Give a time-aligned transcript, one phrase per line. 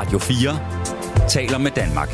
[0.00, 2.08] Radio 4 taler med Danmark.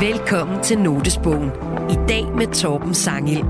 [0.00, 1.50] Velkommen til Notesbogen.
[1.90, 3.44] I dag med Torben Sangil.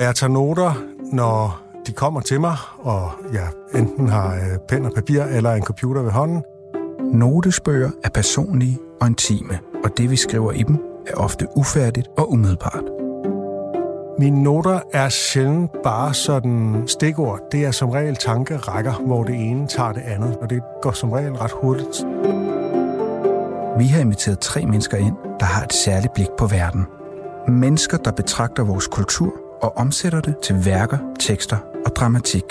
[0.00, 4.92] Jeg tager noter, når de kommer til mig, og jeg enten har øh, pen og
[4.94, 6.42] papir eller en computer ved hånden.
[7.12, 12.32] Notesbøger er personlige og intime, og det vi skriver i dem er ofte ufærdigt og
[12.32, 12.84] umiddelbart.
[14.18, 17.40] Mine noter er sjældent bare sådan stikord.
[17.52, 21.12] Det er som regel tankerækker, hvor det ene tager det andet, og det går som
[21.12, 22.04] regel ret hurtigt.
[23.78, 26.86] Vi har inviteret tre mennesker ind, der har et særligt blik på verden.
[27.48, 29.32] Mennesker, der betragter vores kultur
[29.62, 32.44] og omsætter det til værker, tekster og dramatik.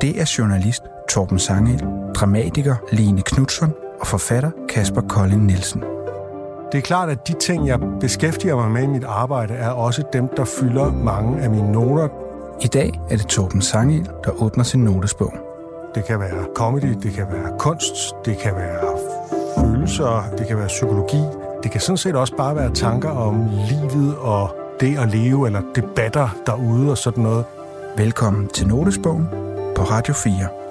[0.00, 5.84] Det er journalist Torben Sangel, dramatiker Line Knudsen og forfatter Kasper Kolding Nielsen.
[6.72, 10.02] Det er klart, at de ting, jeg beskæftiger mig med i mit arbejde, er også
[10.12, 12.08] dem, der fylder mange af mine noter.
[12.60, 15.34] I dag er det Torben Sangel, der åbner sin notesbog.
[15.94, 18.98] Det kan være comedy, det kan være kunst, det kan være
[19.58, 21.22] følelser, det kan være psykologi.
[21.62, 25.62] Det kan sådan set også bare være tanker om livet og det at leve, eller
[25.74, 27.44] debatter derude og sådan noget.
[27.96, 29.28] Velkommen til Notesbogen
[29.76, 30.67] på Radio 4.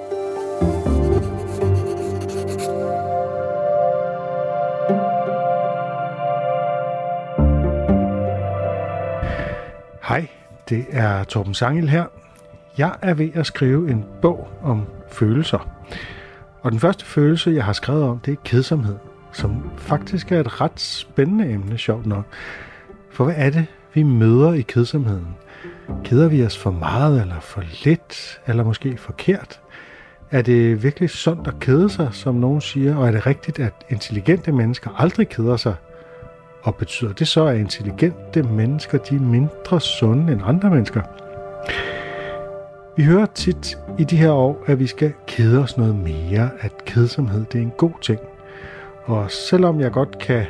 [10.07, 10.27] Hej,
[10.69, 12.05] det er Torben Sangel her.
[12.77, 15.69] Jeg er ved at skrive en bog om følelser.
[16.61, 18.95] Og den første følelse, jeg har skrevet om, det er kedsomhed,
[19.31, 22.25] som faktisk er et ret spændende emne, sjovt nok.
[23.11, 25.27] For hvad er det, vi møder i kedsomheden?
[26.03, 29.59] Keder vi os for meget, eller for lidt, eller måske forkert?
[30.31, 32.95] Er det virkelig sundt at kede sig, som nogen siger?
[32.95, 35.75] Og er det rigtigt, at intelligente mennesker aldrig keder sig?
[36.63, 41.01] Og betyder det så, at intelligente mennesker de er mindre sunde end andre mennesker?
[42.97, 46.85] Vi hører tit i de her år, at vi skal kede os noget mere, at
[46.85, 48.19] kedsomhed det er en god ting.
[49.05, 50.45] Og selvom jeg godt kan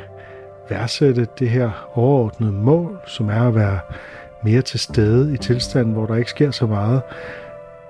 [0.70, 3.78] værdsætte det her overordnede mål, som er at være
[4.44, 7.02] mere til stede i tilstanden, hvor der ikke sker så meget,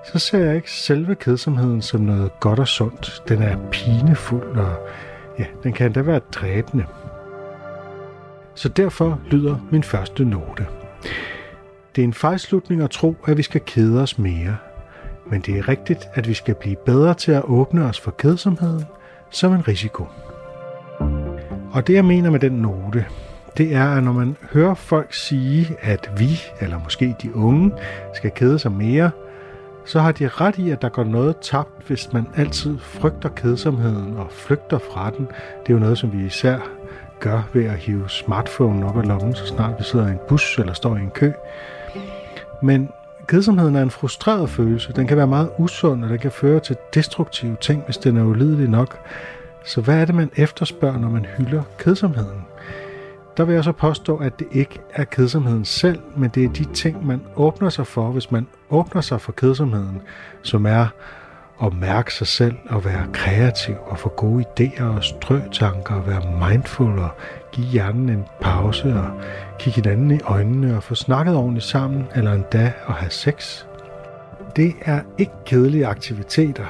[0.05, 3.23] så ser jeg ikke selve kedsomheden som noget godt og sundt.
[3.27, 4.75] Den er pinefuld, og
[5.39, 6.85] ja, den kan endda være dræbende.
[8.59, 10.65] Så derfor lyder min første note.
[11.95, 14.57] Det er en fejlslutning at tro, at vi skal kede os mere.
[15.31, 18.85] Men det er rigtigt, at vi skal blive bedre til at åbne os for kedsomheden
[19.29, 20.05] som en risiko.
[21.71, 23.05] Og det jeg mener med den note,
[23.57, 27.71] det er, at når man hører folk sige, at vi, eller måske de unge,
[28.13, 29.11] skal kede sig mere,
[29.85, 34.17] så har de ret i, at der går noget tabt, hvis man altid frygter kedsomheden
[34.17, 35.25] og flygter fra den.
[35.61, 36.78] Det er jo noget, som vi især
[37.19, 40.59] gør ved at hive smartphone op af lommen, så snart vi sidder i en bus
[40.59, 41.31] eller står i en kø.
[42.61, 42.89] Men
[43.27, 44.93] kedsomheden er en frustreret følelse.
[44.93, 48.23] Den kan være meget usund, og den kan føre til destruktive ting, hvis den er
[48.23, 48.97] ulidelig nok.
[49.65, 52.45] Så hvad er det, man efterspørger, når man hylder kedsomheden?
[53.37, 56.63] Der vil jeg så påstå, at det ikke er kedsomheden selv, men det er de
[56.63, 60.01] ting, man åbner sig for, hvis man åbner sig for kedsomheden,
[60.41, 60.87] som er
[61.63, 66.49] at mærke sig selv og være kreativ og få gode idéer og strøtanker og være
[66.49, 67.09] mindful og
[67.51, 69.21] give hjernen en pause og
[69.59, 73.63] kigge hinanden i øjnene og få snakket ordentligt sammen eller endda at have sex.
[74.55, 76.65] Det er ikke kedelige aktiviteter.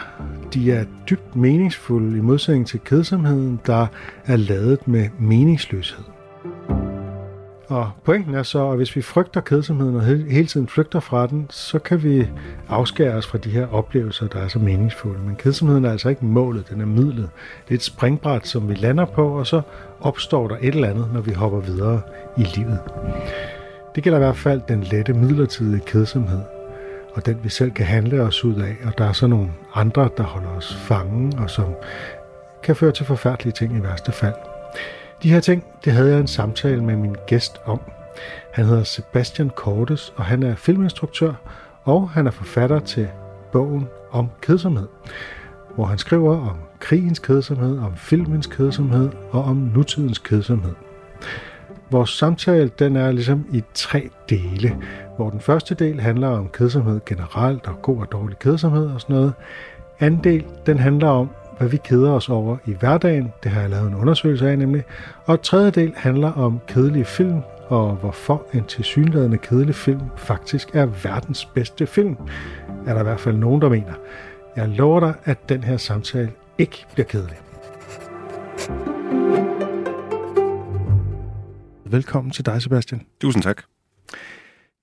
[0.53, 3.87] De er dybt meningsfulde i modsætning til kedsomheden, der
[4.25, 6.18] er ladet med meningsløshed.
[7.69, 11.47] Og pointen er så, at hvis vi frygter kedsomheden og hele tiden flygter fra den,
[11.49, 12.29] så kan vi
[12.69, 15.19] afskære os fra de her oplevelser, der er så meningsfulde.
[15.19, 17.29] Men kedsomheden er altså ikke målet, den er midlet.
[17.67, 19.61] Det er et springbræt, som vi lander på, og så
[20.01, 22.01] opstår der et eller andet, når vi hopper videre
[22.37, 22.79] i livet.
[23.95, 26.41] Det gælder i hvert fald den lette midlertidige kedsomhed,
[27.13, 30.09] og den vi selv kan handle os ud af, og der er så nogle andre,
[30.17, 31.65] der holder os fange, og som
[32.63, 34.33] kan føre til forfærdelige ting i værste fald.
[35.23, 37.79] De her ting, det havde jeg en samtale med min gæst om.
[38.53, 41.33] Han hedder Sebastian Cortes, og han er filminstruktør,
[41.83, 43.07] og han er forfatter til
[43.51, 44.87] bogen om kedsomhed,
[45.75, 50.73] hvor han skriver om krigens kedsomhed, om filmens kedsomhed og om nutidens kedsomhed.
[51.91, 54.77] Vores samtale den er ligesom i tre dele,
[55.15, 59.15] hvor den første del handler om kedsomhed generelt og god og dårlig kedsomhed og sådan
[59.15, 59.33] noget.
[59.99, 63.33] Anden del den handler om, hvad vi keder os over i hverdagen.
[63.43, 64.83] Det har jeg lavet en undersøgelse af nemlig.
[65.25, 70.85] Og tredje del handler om kedelige film, og hvorfor en tilsyneladende kedelig film faktisk er
[70.85, 72.15] verdens bedste film.
[72.87, 73.93] Er der i hvert fald nogen, der mener.
[74.55, 77.37] Jeg lover dig, at den her samtale ikke bliver kedelig.
[81.91, 83.05] velkommen til dig, Sebastian.
[83.21, 83.63] Tusind tak.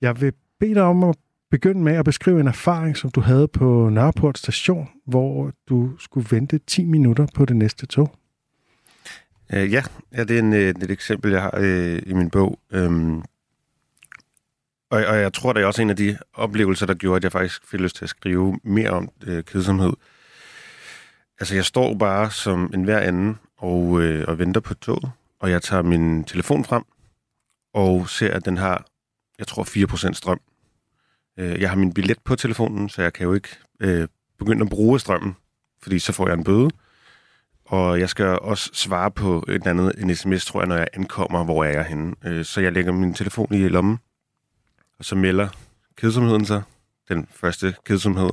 [0.00, 1.14] Jeg vil bede dig om at
[1.50, 6.26] begynde med at beskrive en erfaring, som du havde på Nørreport station, hvor du skulle
[6.30, 8.16] vente 10 minutter på det næste tog.
[9.52, 9.82] Uh, ja.
[10.12, 12.58] ja, det er en, øh, et eksempel, jeg har uh, i min bog.
[12.74, 13.24] Um,
[14.90, 17.32] og, og jeg tror, det er også en af de oplevelser, der gjorde, at jeg
[17.32, 19.92] faktisk fik lyst til at skrive mere om uh, kedsomhed.
[21.40, 25.10] Altså, jeg står bare som en hver anden og, uh, og venter på toget,
[25.40, 26.84] og jeg tager min telefon frem
[27.74, 28.86] og ser, at den har,
[29.38, 29.64] jeg tror,
[30.10, 30.40] 4% strøm.
[31.38, 33.48] Øh, jeg har min billet på telefonen, så jeg kan jo ikke
[33.80, 35.36] øh, begynde at bruge strømmen,
[35.82, 36.70] fordi så får jeg en bøde.
[37.64, 41.44] Og jeg skal også svare på et andet en sms, tror jeg, når jeg ankommer,
[41.44, 42.14] hvor jeg er henne.
[42.24, 43.98] Øh, så jeg lægger min telefon i lommen,
[44.98, 45.48] og så melder
[45.96, 46.62] kedsomheden sig.
[47.08, 48.30] Den første kedsomhed.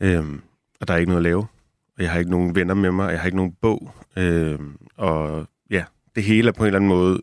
[0.00, 0.42] Øhm,
[0.80, 1.46] og der er ikke noget at lave.
[1.96, 3.94] Og jeg har ikke nogen venner med mig, jeg har ikke nogen bog.
[4.16, 5.84] Øhm, og ja,
[6.14, 7.22] det hele er på en eller anden måde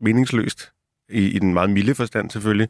[0.00, 0.72] meningsløst.
[1.08, 2.68] I, i den meget milde forstand selvfølgelig.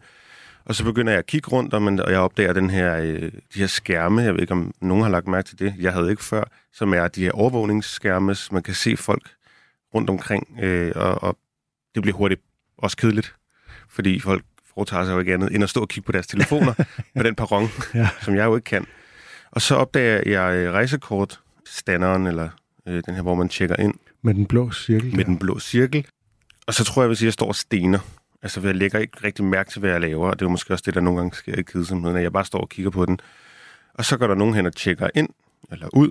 [0.64, 3.22] Og så begynder jeg at kigge rundt, og, man, og jeg opdager den her, øh,
[3.22, 6.10] de her skærme, jeg ved ikke, om nogen har lagt mærke til det, jeg havde
[6.10, 9.30] ikke før, som er de her overvågningsskærme, så man kan se folk
[9.94, 11.38] rundt omkring, øh, og, og
[11.94, 12.40] det bliver hurtigt
[12.78, 13.34] også kedeligt,
[13.88, 16.74] fordi folk foretager sig jo ikke andet end at stå og kigge på deres telefoner
[17.16, 18.08] på den perron, ja.
[18.20, 18.86] som jeg jo ikke kan.
[19.50, 22.48] Og så opdager jeg øh, rejsekortstanderen, eller
[22.86, 23.94] øh, den her, hvor man tjekker ind.
[24.22, 25.10] Med den blå cirkel.
[25.10, 25.24] Med ja.
[25.24, 26.06] den blå cirkel.
[26.66, 27.98] Og så tror jeg, jeg vil sige, at jeg står og stener.
[28.42, 30.72] Altså, jeg lægger ikke rigtig mærke til, hvad jeg laver, og det er jo måske
[30.72, 33.06] også det, der nogle gange sker i kedsomheden, at jeg bare står og kigger på
[33.06, 33.20] den.
[33.94, 35.28] Og så går der nogen hen og tjekker ind,
[35.72, 36.10] eller ud,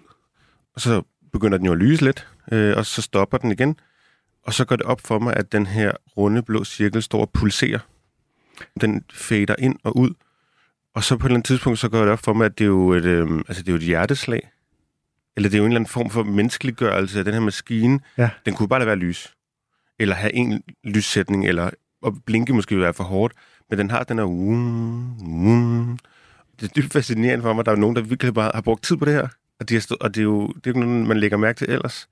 [0.76, 3.80] og så begynder den jo at lyse lidt, øh, og så stopper den igen.
[4.44, 7.30] Og så går det op for mig, at den her runde blå cirkel står og
[7.30, 7.80] pulserer.
[8.82, 10.14] Den fader ind og ud.
[10.94, 12.64] Og så på et eller andet tidspunkt, så går det op for mig, at det
[12.64, 14.52] er jo et, øh, altså det er jo et hjerteslag.
[15.36, 18.00] Eller det er jo en eller anden form for menneskeliggørelse af den her maskine.
[18.18, 18.30] Ja.
[18.46, 19.36] Den kunne bare lade være lys.
[20.00, 21.70] Eller have en lyssætning, eller
[22.02, 23.34] og blinke måske vil være for hårdt,
[23.70, 24.26] men den har den her...
[24.26, 26.00] Um, um.
[26.60, 28.98] Det er dybt fascinerende for mig, der er nogen, der virkelig bare har brugt tid
[28.98, 29.28] på det her,
[29.60, 31.58] og, de har stået, og det er jo det er jo noget, man lægger mærke
[31.58, 32.10] til ellers.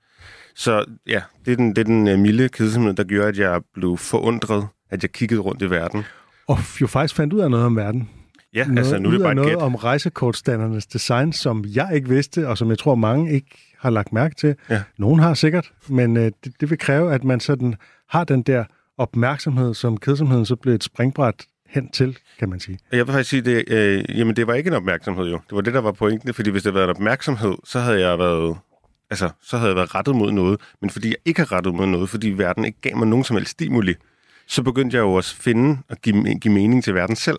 [0.54, 3.60] Så ja, det er den, det er den uh, milde kedsomhed, der gjorde, at jeg
[3.74, 6.04] blev forundret, at jeg kiggede rundt i verden.
[6.46, 8.10] Og jo faktisk fandt ud af noget om verden.
[8.54, 9.62] Ja, noget, altså nu er det bare noget gæt.
[9.62, 14.12] om rejsekortstandernes design, som jeg ikke vidste, og som jeg tror mange ikke har lagt
[14.12, 14.54] mærke til.
[14.70, 14.82] Ja.
[14.98, 17.74] Nogen har sikkert, men uh, det, det vil kræve, at man sådan
[18.08, 18.64] har den der
[18.98, 22.78] opmærksomhed, som kedsomheden så blev et springbræt hen til, kan man sige.
[22.92, 25.40] Jeg vil faktisk sige, det, øh, jamen det var ikke en opmærksomhed jo.
[25.48, 28.00] Det var det, der var pointen, fordi hvis det havde været en opmærksomhed, så havde
[28.00, 28.56] jeg været,
[29.10, 30.60] altså, så havde jeg været rettet mod noget.
[30.80, 33.36] Men fordi jeg ikke har rettet mod noget, fordi verden ikke gav mig nogen som
[33.36, 33.94] helst stimuli,
[34.46, 37.38] så begyndte jeg jo også at finde og give, give mening til verden selv.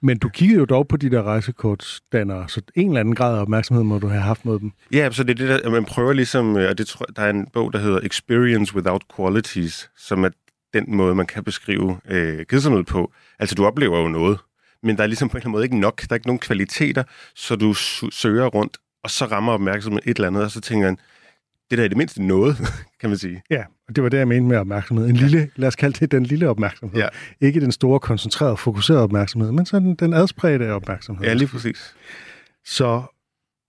[0.00, 3.40] Men du kiggede jo dog på de der rejsekortstandere, så en eller anden grad af
[3.40, 4.72] opmærksomhed må du have haft mod dem.
[4.92, 7.46] Ja, så det er det, der, man prøver ligesom, og det tror, der er en
[7.52, 10.28] bog, der hedder Experience Without Qualities, som er
[10.74, 13.12] den måde, man kan beskrive øh, kedsomhed på.
[13.38, 14.38] Altså, du oplever jo noget,
[14.82, 16.00] men der er ligesom på en eller anden måde ikke nok.
[16.00, 17.02] Der er ikke nogen kvaliteter,
[17.34, 17.74] så du
[18.10, 20.98] søger rundt, og så rammer opmærksomheden et eller andet, og så tænker man,
[21.70, 22.56] det der er det mindste noget,
[23.00, 23.42] kan man sige.
[23.50, 25.08] Ja, og det var det, jeg mente med opmærksomhed.
[25.08, 27.00] En lille, lad os kalde det den lille opmærksomhed.
[27.00, 27.08] Ja.
[27.40, 31.26] Ikke den store, koncentrerede, fokuserede opmærksomhed, men sådan den adspredte opmærksomhed.
[31.26, 31.94] Ja, lige præcis.
[32.64, 33.02] Så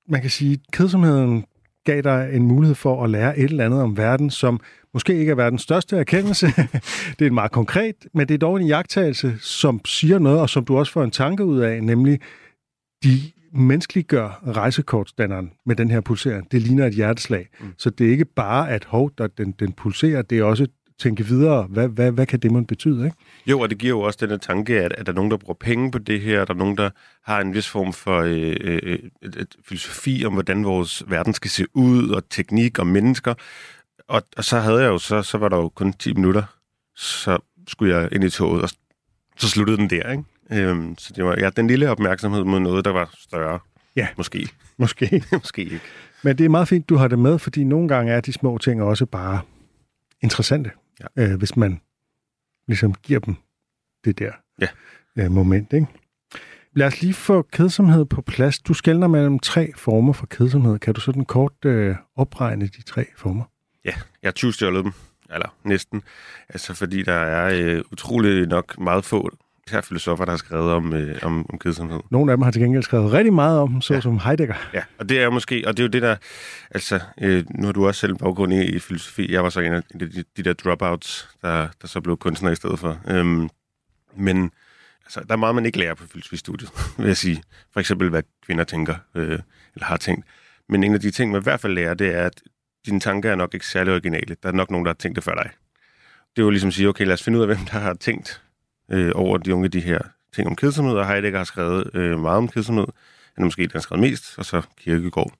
[0.09, 1.45] man kan sige, at kedsomheden
[1.85, 4.59] gav dig en mulighed for at lære et eller andet om verden, som
[4.93, 6.47] måske ikke er verdens største erkendelse.
[7.19, 10.49] det er en meget konkret, men det er dog en jagttagelse, som siger noget, og
[10.49, 12.19] som du også får en tanke ud af, nemlig
[13.03, 13.19] de
[13.53, 16.51] menneskeliggør rejsekortstanderen med den her pulsering.
[16.51, 17.47] Det ligner et hjerteslag.
[17.59, 17.67] Mm.
[17.77, 20.67] Så det er ikke bare, at hov, der, den, den pulserer, det er også
[20.99, 23.05] tænke videre, hvad, hvad, hvad kan det måtte betyde?
[23.05, 23.17] Ikke?
[23.47, 25.57] Jo, og det giver jo også den tanke, at, at der er nogen, der bruger
[25.59, 26.89] penge på det her, der er nogen, der
[27.23, 31.51] har en vis form for øh, øh, et, et filosofi om, hvordan vores verden skal
[31.51, 33.33] se ud, og teknik og mennesker.
[34.07, 36.43] Og, og så havde jeg jo, så, så var der jo kun 10 minutter,
[36.95, 37.37] så
[37.67, 38.69] skulle jeg ind i toget, og
[39.37, 40.23] så sluttede den der, ikke?
[40.51, 43.59] Øhm, så det var ja, den lille opmærksomhed mod noget, der var større.
[43.95, 44.07] Ja.
[44.17, 44.49] Måske.
[44.77, 45.23] Måske.
[45.31, 45.81] Måske ikke.
[46.23, 48.57] Men det er meget fint, du har det med, fordi nogle gange er de små
[48.57, 49.39] ting også bare
[50.21, 50.71] interessante,
[51.17, 51.23] ja.
[51.23, 51.81] øh, hvis man
[52.67, 53.35] ligesom giver dem
[54.05, 54.31] det der
[54.61, 54.67] ja.
[55.17, 55.73] øh, moment.
[55.73, 55.87] Ikke?
[56.73, 58.59] Lad os lige få kedsomhed på plads.
[58.59, 60.79] Du skældner mellem tre former for kedsomhed.
[60.79, 63.43] Kan du sådan kort øh, opregne de tre former?
[63.85, 64.93] Ja, jeg har tyvstjålet dem.
[65.33, 66.03] Eller næsten.
[66.49, 69.29] Altså fordi der er øh, utrolig nok meget få
[69.71, 71.99] her filosofer, der har skrevet om, øh, om, om kedsomhed.
[72.11, 74.19] Nogle af dem har til gengæld skrevet rigtig meget om, såsom ja.
[74.19, 74.55] Heidegger.
[74.73, 76.15] Ja, og det er måske, og det er jo det der,
[76.71, 79.31] altså, øh, nu har du også selv baggrund i, i filosofi.
[79.31, 82.55] Jeg var så en af de, de der dropouts, der, der så blev kunstner i
[82.55, 82.99] stedet for.
[83.07, 83.49] Øhm,
[84.17, 84.51] men
[85.05, 87.43] altså, der er meget, man ikke lærer på filosofistudiet, vil jeg sige.
[87.73, 89.39] For eksempel, hvad kvinder tænker, øh,
[89.75, 90.25] eller har tænkt.
[90.69, 92.41] Men en af de ting, man i hvert fald lærer, det er, at
[92.85, 94.35] dine tanker er nok ikke særlig originale.
[94.43, 95.49] Der er nok nogen, der har tænkt det før dig.
[96.35, 97.93] det er jo ligesom at sige, okay, lad os finde ud af, hvem der har
[97.93, 98.41] tænkt
[98.91, 99.99] øh, over de unge de her
[100.33, 102.85] ting om kedsomhed, og Heidegger har skrevet øh, meget om kedsomhed.
[103.35, 105.33] Han er måske den har skrevet mest, og så Kierkegaard.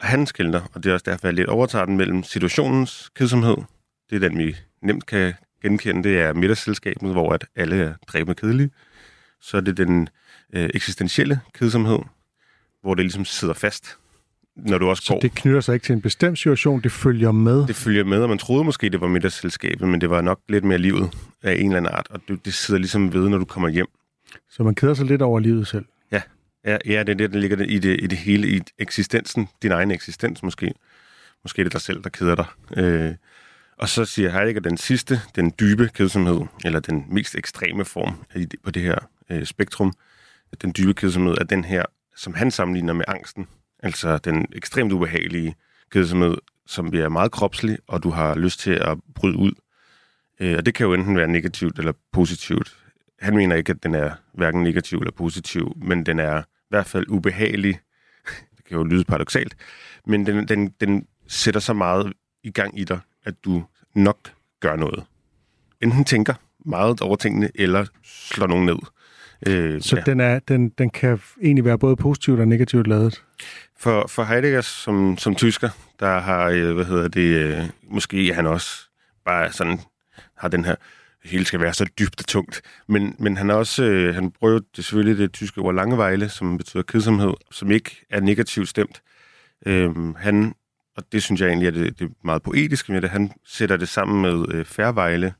[0.00, 3.56] Og han skildrer, og det er også derfor, jeg lidt overtager den mellem situationens kedsomhed,
[4.10, 8.34] det er den, vi nemt kan genkende, det er middagsselskabet, hvor at alle er dræbende
[8.34, 8.70] kedelige.
[9.40, 10.08] Så er det den
[10.54, 11.98] øh, eksistentielle kedsomhed,
[12.82, 13.98] hvor det ligesom sidder fast,
[14.56, 15.20] når du også Så går.
[15.20, 17.66] det knytter sig ikke til en bestemt situation, det følger med.
[17.66, 20.64] Det følger med, og man troede måske, det var middagsselskabet, men det var nok lidt
[20.64, 21.10] mere livet
[21.42, 23.86] af en eller anden art, og det, det sidder ligesom ved, når du kommer hjem.
[24.50, 25.84] Så man keder sig lidt over livet selv.
[26.66, 29.72] Ja, ja det er det, der ligger i det, i det hele, i eksistensen, din
[29.72, 30.74] egen eksistens måske.
[31.44, 32.44] Måske er det dig selv, der keder dig.
[32.76, 33.14] Øh,
[33.78, 38.54] og så siger Heidegger den sidste, den dybe kedsomhed, eller den mest ekstreme form det-
[38.64, 38.98] på det her
[39.30, 39.92] øh, spektrum,
[40.62, 41.82] den dybe kedsomhed er den her,
[42.16, 43.46] som han sammenligner med angsten.
[43.82, 45.54] Altså den ekstremt ubehagelige
[45.90, 46.36] kedsomhed,
[46.66, 49.52] som bliver meget kropslig, og du har lyst til at bryde ud.
[50.40, 52.76] Øh, og det kan jo enten være negativt eller positivt.
[53.20, 56.86] Han mener ikke, at den er hverken negativ eller positiv, men den er i hvert
[56.86, 57.80] fald ubehagelig.
[58.56, 59.56] Det kan jo lyde paradoxalt,
[60.06, 62.12] men den, den, den sætter så meget
[62.42, 65.04] i gang i dig, at du nok gør noget.
[65.80, 66.34] Enten tænker
[66.64, 68.78] meget over tingene, eller slår nogen ned.
[69.46, 70.02] Øh, Så ja.
[70.02, 73.22] den, er, den, den kan egentlig være både positivt og negativt lavet.
[73.78, 75.68] For, for Heidegger som, som tysker,
[76.00, 78.88] der har, øh, hvad hedder det, øh, måske han også
[79.24, 79.80] bare sådan,
[80.36, 80.74] har den her,
[81.22, 82.62] det hele skal være så dybt og tungt.
[82.88, 86.58] Men, men han er også, øh, han prøver det selvfølgelig det tyske ord Langevejle, som
[86.58, 89.02] betyder kedsomhed, som ikke er negativt stemt.
[89.66, 90.54] Øh, han,
[90.96, 93.88] og det synes jeg egentlig er det, det meget poetiske med det, han sætter det
[93.88, 95.34] sammen med øh, Færvejle,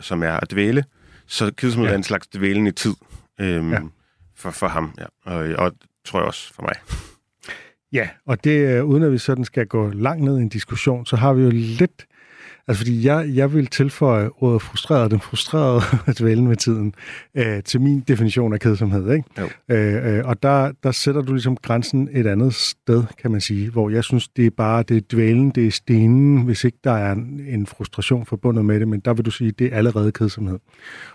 [0.00, 0.84] som er at dvæle.
[1.26, 1.88] Så kedsomhed.
[1.88, 1.92] Ja.
[1.92, 2.94] er en slags dvælen i tid
[3.40, 3.60] øh, Ja.
[3.70, 3.80] ja.
[4.36, 5.06] for, for ham, ja.
[5.32, 5.72] og, og
[6.04, 6.74] tror jeg også for mig.
[7.92, 11.06] Ja, og det, øh, uden at vi sådan skal gå langt ned i en diskussion,
[11.06, 12.06] så har vi jo lidt...
[12.68, 15.82] Altså, fordi jeg, jeg vil tilføje ordet frustreret, den frustrerede
[16.18, 16.94] dvælen med tiden,
[17.34, 19.28] øh, til min definition af kedsomhed, ikke?
[19.38, 19.74] Jo.
[19.74, 23.70] Øh, øh, og der, der sætter du ligesom grænsen et andet sted, kan man sige,
[23.70, 26.92] hvor jeg synes, det er bare, det er dvælen, det er stenen, hvis ikke der
[26.92, 30.12] er en, en frustration forbundet med det, men der vil du sige, det er allerede
[30.12, 30.58] kedsomhed.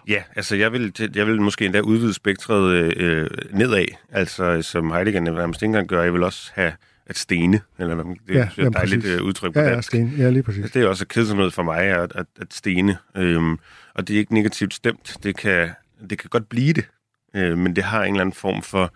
[0.07, 5.19] Ja, altså jeg vil, jeg vil måske endda udvide spektret øh, nedad, altså som Heidegger
[5.19, 6.71] nærmest ikke engang gør, jeg vil også have
[7.09, 9.17] at stene, eller hvad man, det Ja, ja, er et dejligt præcis.
[9.19, 9.87] øh, udtryk på Ja, ja, dansk.
[9.87, 10.13] sten.
[10.17, 10.71] Ja, lige præcis.
[10.71, 12.97] Det er også kedsomhed for mig, at, at, at stene.
[13.17, 13.59] Øhm,
[13.95, 15.17] og det er ikke negativt stemt.
[15.23, 15.69] Det kan,
[16.09, 16.87] det kan godt blive det.
[17.35, 18.93] Øh, men det har en eller anden form for...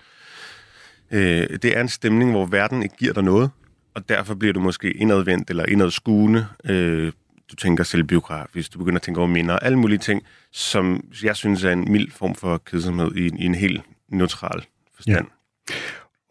[1.12, 3.50] Øh, det er en stemning, hvor verden ikke giver dig noget.
[3.96, 6.48] Og derfor bliver du måske indadvendt eller indadskuende.
[6.65, 7.12] Øh,
[7.51, 8.74] du tænker selvbiografisk.
[8.74, 11.91] Du begynder at tænke over minder og alle mulige ting, som jeg synes er en
[11.91, 14.65] mild form for kedsomhed i, i en helt neutral
[14.96, 15.27] forstand.
[15.70, 15.74] Ja.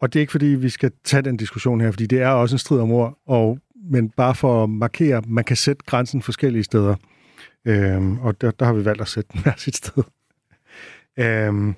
[0.01, 2.55] Og det er ikke, fordi vi skal tage den diskussion her, fordi det er også
[2.55, 3.59] en strid om ord, og,
[3.91, 6.95] men bare for at markere, man kan sætte grænsen forskellige steder.
[7.65, 10.03] Øhm, og der, der har vi valgt at sætte den hver sit sted.
[11.19, 11.75] Øhm,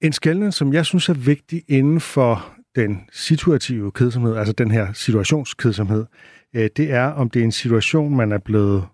[0.00, 4.92] en skældning, som jeg synes er vigtig inden for den situative kedsomhed, altså den her
[4.92, 6.06] situationskedsomhed,
[6.54, 8.84] øh, det er, om det er en situation, man er blevet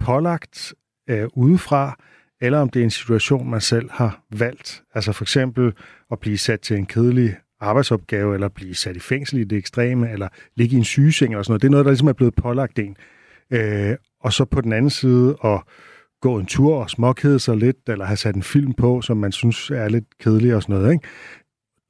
[0.00, 0.74] pålagt
[1.10, 1.98] øh, udefra,
[2.40, 4.82] eller om det er en situation, man selv har valgt.
[4.94, 5.72] Altså for eksempel
[6.14, 10.12] at blive sat til en kedelig arbejdsopgave, eller blive sat i fængsel i det ekstreme,
[10.12, 11.62] eller ligge i en sygeseng eller sådan noget.
[11.62, 12.96] Det er noget, der ligesom er blevet pålagt en.
[13.50, 15.60] Øh, og så på den anden side at
[16.20, 19.32] gå en tur og småkede sig lidt, eller have sat en film på, som man
[19.32, 20.92] synes er lidt kedelig og sådan noget.
[20.92, 21.06] Ikke?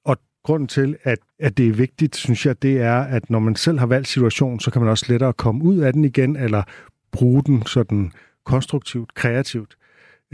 [0.05, 3.57] Og grunden til, at, at det er vigtigt, synes jeg, det er, at når man
[3.57, 6.63] selv har valgt situationen, så kan man også lettere komme ud af den igen, eller
[7.13, 8.13] bruge den sådan
[8.45, 9.77] konstruktivt, kreativt.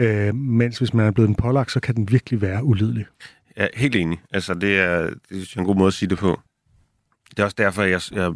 [0.01, 3.07] Øh, mens hvis man er blevet den pålagt, så kan den virkelig være ulidelig.
[3.61, 4.21] Er helt enig.
[4.31, 6.41] Altså, det er, det synes jeg er en god måde at sige det på.
[7.31, 8.33] Det er også derfor, jeg, jeg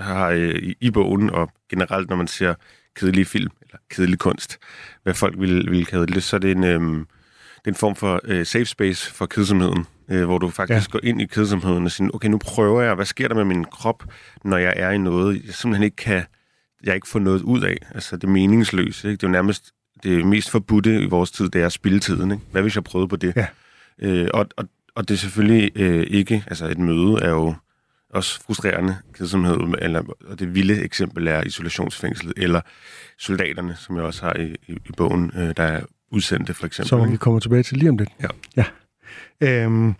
[0.00, 2.54] har øh, i, i bogen, og generelt, når man ser
[2.96, 4.58] kedelige film, eller kedelig kunst,
[5.02, 7.06] hvad folk vil, vil kalde det, så er det en, øhm,
[7.56, 10.92] det er en form for øh, safe space for kedsomheden, øh, hvor du faktisk ja.
[10.92, 13.64] går ind i kedsomheden og siger, okay, nu prøver jeg, hvad sker der med min
[13.64, 14.04] krop,
[14.44, 16.22] når jeg er i noget, jeg simpelthen ikke kan,
[16.84, 17.76] jeg ikke får noget ud af.
[17.94, 19.04] Altså, det er meningsløst.
[19.04, 19.12] Ikke?
[19.12, 22.30] Det er jo nærmest det mest forbudte i vores tid, det er spildtiden.
[22.30, 22.44] Ikke?
[22.50, 23.36] Hvad hvis jeg prøvede på det?
[23.36, 23.46] Ja.
[24.02, 27.54] Øh, og, og, og det er selvfølgelig øh, ikke, altså et møde er jo
[28.10, 32.60] også frustrerende kedsomhed, eller, og det vilde eksempel er isolationsfængslet, eller
[33.18, 36.88] soldaterne, som jeg også har i, i, i bogen, øh, der er udsendte for eksempel.
[36.88, 38.08] Som vi kommer tilbage til lige om lidt.
[38.22, 38.28] Ja.
[38.56, 38.64] ja.
[39.40, 39.94] Øhm,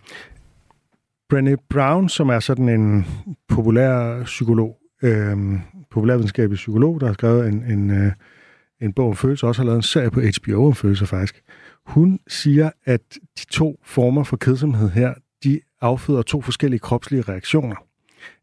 [1.33, 3.05] Brené Brown, som er sådan en
[3.47, 5.59] populær psykolog, øhm,
[5.91, 8.11] populærvidenskabelig psykolog, der har skrevet en, en, øh,
[8.81, 11.43] en bog om følelser, også har lavet en serie på HBO om følelser faktisk.
[11.87, 13.01] Hun siger, at
[13.39, 15.13] de to former for kedsomhed her,
[15.43, 17.75] de afføder to forskellige kropslige reaktioner.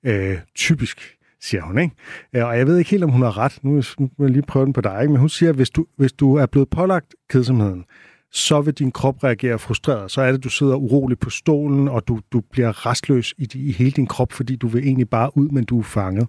[0.05, 1.79] Øh, typisk siger hun.
[1.79, 1.95] Ikke?
[2.33, 3.59] Øh, og jeg ved ikke helt, om hun har ret.
[3.63, 4.99] Nu vil jeg lige prøve den på dig.
[5.01, 5.13] Ikke?
[5.13, 7.85] Men hun siger, at hvis du, hvis du er blevet pålagt kedsomheden,
[8.33, 10.11] så vil din krop reagere frustreret.
[10.11, 13.49] Så er det, at du sidder urolig på stolen, og du, du bliver restløs i,
[13.55, 16.29] i hele din krop, fordi du vil egentlig bare ud, men du er fanget.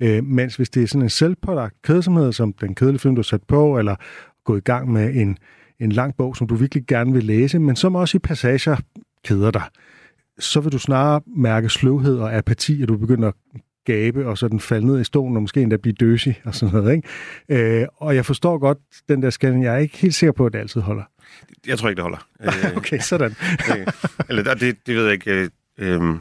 [0.00, 3.24] Øh, mens hvis det er sådan en selvpålagt kedsomhed, som den kedelige film, du har
[3.24, 3.96] sat på, eller
[4.44, 5.38] gå i gang med en,
[5.80, 8.76] en lang bog, som du virkelig gerne vil læse, men som også i passager
[9.24, 9.62] keder dig,
[10.38, 13.34] så vil du snarere mærke sløvhed og apati, at du begynder at
[13.84, 16.74] gabe, og så den falde ned i stolen, og måske endda blive døsig og sådan
[16.74, 16.96] noget.
[16.96, 17.80] Ikke?
[17.80, 19.64] Øh, og jeg forstår godt den der scanning.
[19.64, 21.02] Jeg er ikke helt sikker på, at det altid holder.
[21.66, 22.26] Jeg tror ikke, det holder.
[22.78, 23.30] okay, sådan.
[23.76, 23.86] øh,
[24.28, 25.30] eller det, det ved jeg ikke.
[25.30, 26.18] Øh, øh, nu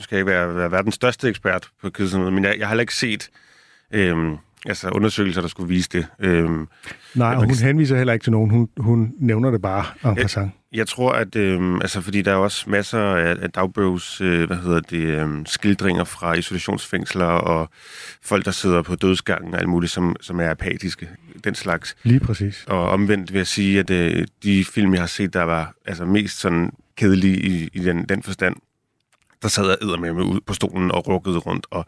[0.00, 2.82] skal jeg ikke være, være verdens største ekspert på kedsomhed, men jeg, jeg har heller
[2.82, 3.30] ikke set
[3.90, 4.16] øh,
[4.66, 6.06] altså undersøgelser, der skulle vise det.
[6.18, 6.68] Øhm,
[7.14, 7.66] Nej, og hun kan...
[7.66, 8.50] henviser heller ikke til nogen.
[8.50, 12.36] Hun, hun nævner det bare om jeg, jeg tror, at øhm, altså, fordi der er
[12.36, 17.70] også masser af, af dagbogs, øh, hvad hedder det, øhm, skildringer fra isolationsfængsler og
[18.22, 21.08] folk, der sidder på dødsgangen og alt muligt, som, som er apatiske,
[21.44, 21.96] den slags.
[22.02, 22.64] Lige præcis.
[22.68, 26.04] Og omvendt vil jeg sige, at øh, de film, jeg har set, der var altså,
[26.04, 28.56] mest sådan kedelige i, i den, den forstand,
[29.42, 31.86] der sad jeg med ud på stolen og rukkede rundt og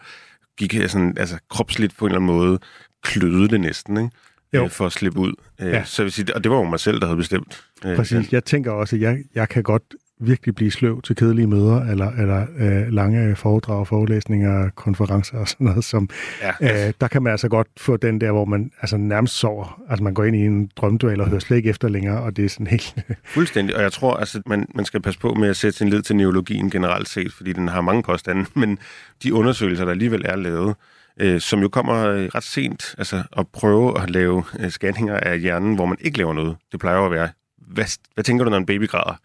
[0.59, 2.59] gik sådan, altså kropsligt på en eller anden måde,
[3.03, 4.11] kløede det næsten, ikke?
[4.55, 4.65] Jo.
[4.65, 5.33] Øh, for at slippe ud.
[5.61, 5.85] Øh, ja.
[5.85, 7.65] Så vil sige, og det var jo mig selv, der havde bestemt.
[7.85, 8.33] Øh, Præcis.
[8.33, 9.83] Jeg tænker også, at jeg, jeg kan godt
[10.21, 15.65] virkelig blive sløv til kedelige møder, eller, eller øh, lange foredrag, forelæsninger, konferencer og sådan
[15.67, 16.09] noget, som,
[16.43, 16.87] ja.
[16.87, 19.83] øh, der kan man altså godt få den der, hvor man altså nærmest sover.
[19.91, 22.45] Altså man går ind i en drømduel og hører slet ikke efter længere, og det
[22.45, 22.95] er sådan helt...
[23.25, 26.03] Fuldstændig, og jeg tror, altså, man, man skal passe på med at sætte sin lid
[26.03, 28.79] til neurologien generelt set, fordi den har mange påstande, men
[29.23, 30.75] de undersøgelser, der alligevel er lavet,
[31.21, 35.41] øh, som jo kommer øh, ret sent, altså at prøve at lave øh, scanninger af
[35.41, 36.57] hjernen, hvor man ikke laver noget.
[36.73, 37.85] Det plejer at være, hvad,
[38.15, 39.19] hvad tænker du, når en baby græder?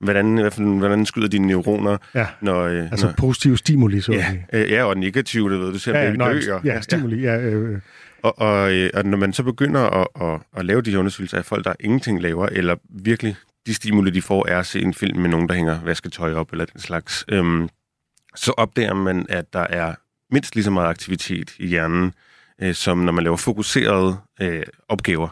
[0.00, 1.96] Hvordan, hvordan skyder dine neuroner.
[2.14, 5.72] Ja, når, øh, altså når, positiv stimuli, så ja, øh, ja, og negativ, det ved
[5.72, 6.54] du, ser ja, baby dø.
[6.54, 7.40] Og, ja, stimuli, ja.
[7.40, 7.80] Øh, øh.
[8.22, 11.38] Og, og, øh, og når man så begynder at, at, at lave de her undersøgelser
[11.38, 14.94] af folk, der ingenting laver, eller virkelig de stimuli, de får, er at se en
[14.94, 17.68] film med nogen, der hænger vasketøj op, eller den slags, øhm,
[18.34, 19.94] så opdager man, at der er
[20.30, 22.12] mindst lige så meget aktivitet i hjernen,
[22.62, 25.28] øh, som når man laver fokuserede øh, opgaver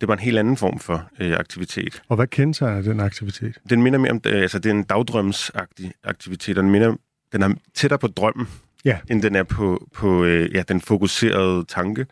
[0.00, 2.02] det var en helt anden form for øh, aktivitet.
[2.08, 3.58] Og hvad kendetegner den aktivitet?
[3.70, 6.96] Den minder mere om, øh, altså det er en dagdrømsagtig aktivitet, og den, minder,
[7.32, 8.48] den er tættere på drømmen,
[8.84, 8.98] ja.
[9.10, 12.06] end den er på, på øh, ja, den fokuserede tanke,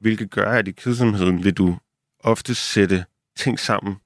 [0.00, 1.76] hvilket gør, at i kedsomheden vil du
[2.20, 3.04] ofte sætte
[3.36, 3.96] ting sammen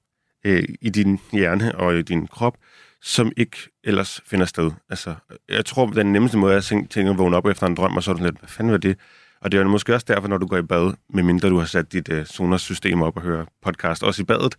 [0.45, 2.57] øh, i din hjerne og i din krop,
[3.01, 4.71] som ikke ellers finder sted.
[4.89, 5.15] Altså,
[5.49, 8.03] jeg tror, den nemmeste måde er at tænke at vågne op efter en drøm, og
[8.03, 8.97] så er det lidt, hvad fanden var det?
[9.45, 11.93] Og det er måske også derfor, når du går i bad, medmindre du har sat
[11.93, 14.55] dit uh, Sonos-system op og hører podcast, også i badet,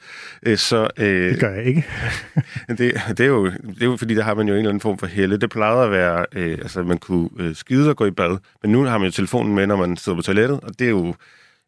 [0.48, 0.88] uh, så...
[0.98, 1.84] Uh, det gør jeg ikke.
[2.68, 4.80] det, det, er jo, det er jo fordi, der har man jo en eller anden
[4.80, 5.36] form for helle.
[5.36, 8.72] Det plejede at være, uh, altså man kunne uh, skide og gå i bad, men
[8.72, 11.14] nu har man jo telefonen med, når man sidder på toilettet, og det er jo...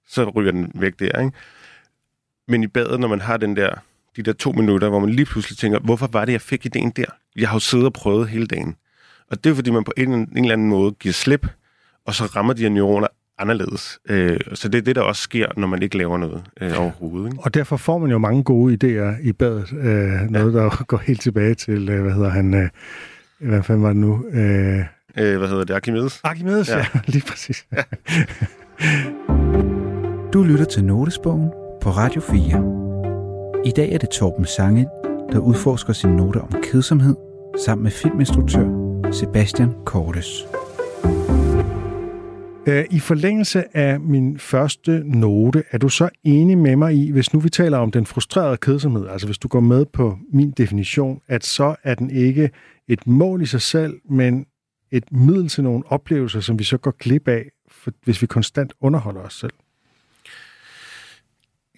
[0.09, 1.37] Så ryger den væk der, ikke?
[2.49, 3.71] Men i badet, når man har den der,
[4.17, 6.91] de der to minutter, hvor man lige pludselig tænker, hvorfor var det, jeg fik idéen
[6.97, 7.05] der?
[7.37, 8.77] Jeg har jo siddet og prøvet hele dagen.
[9.31, 11.47] Og det er fordi, man på en, en eller anden måde giver slip
[12.09, 13.07] og så rammer de her neuroner
[13.39, 13.99] anderledes.
[14.09, 17.27] Øh, så det er det, der også sker, når man ikke laver noget øh, overhovedet.
[17.27, 17.39] Ikke?
[17.45, 19.73] Og derfor får man jo mange gode idéer i badet.
[19.73, 20.59] Øh, noget, ja.
[20.59, 22.69] der går helt tilbage til, øh, hvad hedder han, øh,
[23.39, 24.25] hvad fanden var det nu?
[24.33, 24.79] Øh,
[25.17, 25.75] øh, hvad hedder det?
[25.75, 26.21] Archimedes?
[26.25, 27.67] Archimedes, ja, ja lige præcis.
[27.73, 27.83] Ja.
[30.33, 31.51] du lytter til Notesbogen
[31.83, 33.63] på Radio 4.
[33.65, 34.87] I dag er det Torben Sange,
[35.33, 37.17] der udforsker sine noter om kedsomhed,
[37.65, 38.67] sammen med filminstruktør
[39.13, 40.47] Sebastian Cordes.
[42.69, 47.33] Øh, I forlængelse af min første note, er du så enig med mig i, hvis
[47.33, 51.21] nu vi taler om den frustrerede kedsomhed, altså hvis du går med på min definition,
[51.29, 52.51] at så er den ikke
[52.89, 54.47] et mål i sig selv, men
[54.91, 58.73] et middel til nogle oplevelser, som vi så går glip af, for, hvis vi konstant
[58.81, 59.53] underholder os selv?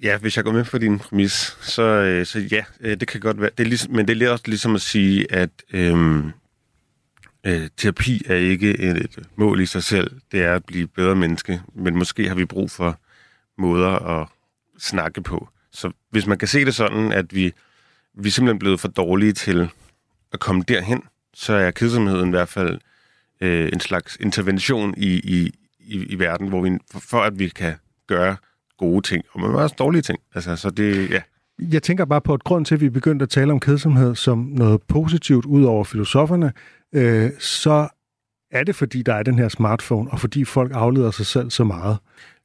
[0.02, 3.20] Ja, hvis jeg går med på din præmis, så, øh, så ja, øh, det kan
[3.20, 3.50] godt være.
[3.58, 6.30] Det er ligesom, men det er også ligesom at sige, at øhm,
[7.46, 10.20] øh, terapi er ikke et, et mål i sig selv.
[10.32, 12.98] Det er at blive bedre menneske, men måske har vi brug for
[13.58, 14.28] måder at
[14.78, 15.48] snakke på.
[15.72, 17.52] Så hvis man kan se det sådan, at vi,
[18.14, 19.68] vi er simpelthen blevet for dårlige til
[20.32, 21.02] at komme derhen,
[21.34, 22.78] så er kedsomheden i hvert fald
[23.40, 27.48] øh, en slags intervention i, i, i, i verden, hvor vi, for, for at vi
[27.48, 27.74] kan
[28.06, 28.36] gøre
[28.78, 30.18] gode ting, og men også dårlige ting.
[30.34, 31.22] Altså, så det, ja.
[31.58, 34.38] Jeg tænker bare på at grund til, at vi begyndte at tale om kedsomhed som
[34.38, 36.52] noget positivt ud over filosoferne,
[36.94, 37.88] øh, så
[38.50, 41.64] er det, fordi der er den her smartphone, og fordi folk afleder sig selv så
[41.64, 41.98] meget.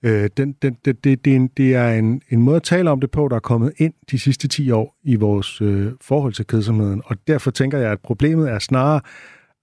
[0.03, 2.91] Øh, den, den, det, det, det, er, en, det er en, en måde at tale
[2.91, 6.33] om det på, der er kommet ind de sidste 10 år i vores øh, forhold
[6.33, 9.01] til kedsomheden, og derfor tænker jeg, at problemet er snarere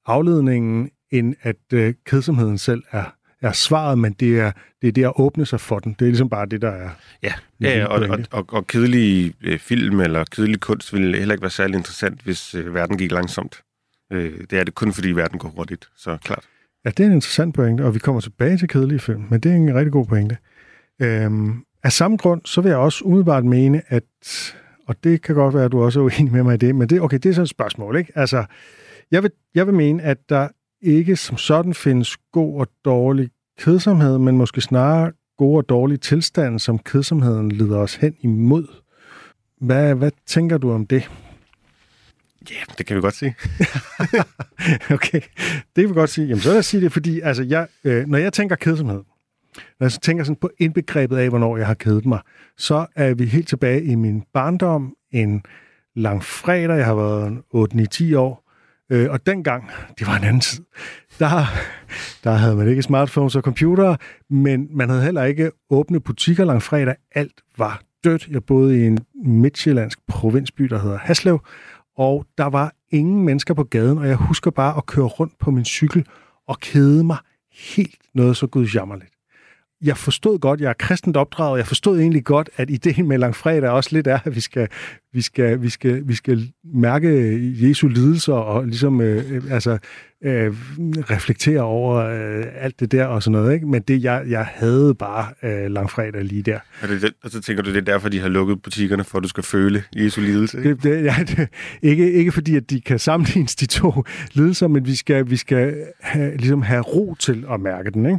[0.07, 3.05] afledningen, end at øh, kedsomheden selv er
[3.43, 5.93] er svaret, men det er, det er det at åbne sig for den.
[5.93, 6.91] Det er ligesom bare det, der er...
[7.23, 11.43] Ja, ja, og, og, og, og kedelige øh, film eller kedelig kunst ville heller ikke
[11.43, 13.63] være særlig interessant, hvis øh, verden gik langsomt.
[14.13, 16.45] Øh, det er det kun, fordi verden går hurtigt, så klart.
[16.85, 19.53] Ja, det er en interessant pointe, og vi kommer tilbage til kedelige film, men det
[19.53, 20.37] er en rigtig god pointe.
[21.03, 24.05] Øhm, af samme grund, så vil jeg også umiddelbart mene, at,
[24.87, 26.89] og det kan godt være, at du også er uenig med mig i det, men
[26.89, 28.13] det, okay, det er sådan et spørgsmål, ikke?
[28.15, 28.45] Altså,
[29.11, 30.49] jeg vil, jeg vil mene, at der
[30.81, 36.59] ikke som sådan findes god og dårlig kedsomhed, men måske snarere gode og dårlige tilstande,
[36.59, 38.67] som kedsomheden leder os hen imod.
[39.61, 41.11] Hvad, hvad tænker du om det?
[42.51, 43.35] Ja, yeah, det kan vi godt sige.
[44.97, 45.21] okay,
[45.77, 46.27] det kan vi godt sige.
[46.27, 49.03] Jamen, så vil jeg sige det, fordi altså, jeg, øh, når jeg tænker kedsomhed,
[49.57, 52.21] når jeg så tænker sådan på indbegrebet af, hvornår jeg har kedet mig,
[52.57, 55.43] så er vi helt tilbage i min barndom, en
[55.97, 57.43] lang fredag, jeg har været
[58.15, 58.51] 8-9-10 år,
[58.91, 60.65] øh, og dengang, det var en anden tid,
[61.19, 61.45] der,
[62.25, 63.97] der havde man ikke smartphones og computere,
[64.31, 66.95] men man havde heller ikke åbne butikker lang fredag.
[67.15, 68.29] Alt var dødt.
[68.29, 71.41] Jeg boede i en midtjyllandsk provinsby, der hedder Haslev,
[71.97, 75.51] og der var ingen mennesker på gaden, og jeg husker bare at køre rundt på
[75.51, 76.07] min cykel
[76.49, 77.17] og kede mig
[77.53, 79.12] helt noget så gudsjammerligt
[79.83, 83.71] jeg forstod godt, jeg er kristent opdraget, jeg forstod egentlig godt, at ideen med langfredag
[83.71, 84.69] også lidt er, at vi skal,
[85.13, 89.79] vi skal, vi skal, vi skal mærke Jesu lidelser og ligesom øh, øh, altså,
[90.25, 90.55] øh,
[91.11, 93.55] reflektere over øh, alt det der og sådan noget.
[93.55, 93.67] Ikke?
[93.67, 96.59] Men det, jeg, jeg havde bare øh, langfredag lige der.
[96.83, 99.25] Og, det, og så tænker du, det er derfor, de har lukket butikkerne, for at
[99.25, 100.59] du skal føle Jesu lidelse?
[100.59, 100.71] Ikke?
[100.71, 101.49] Det, det, ja, det,
[101.83, 105.75] ikke, ikke fordi, at de kan sammenlignes de to lidelser, men vi skal, vi skal
[106.01, 108.07] have, ligesom have ro til at mærke den.
[108.07, 108.19] Ikke?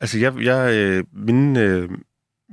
[0.00, 1.90] Altså, jeg, jeg, øh, mine, øh,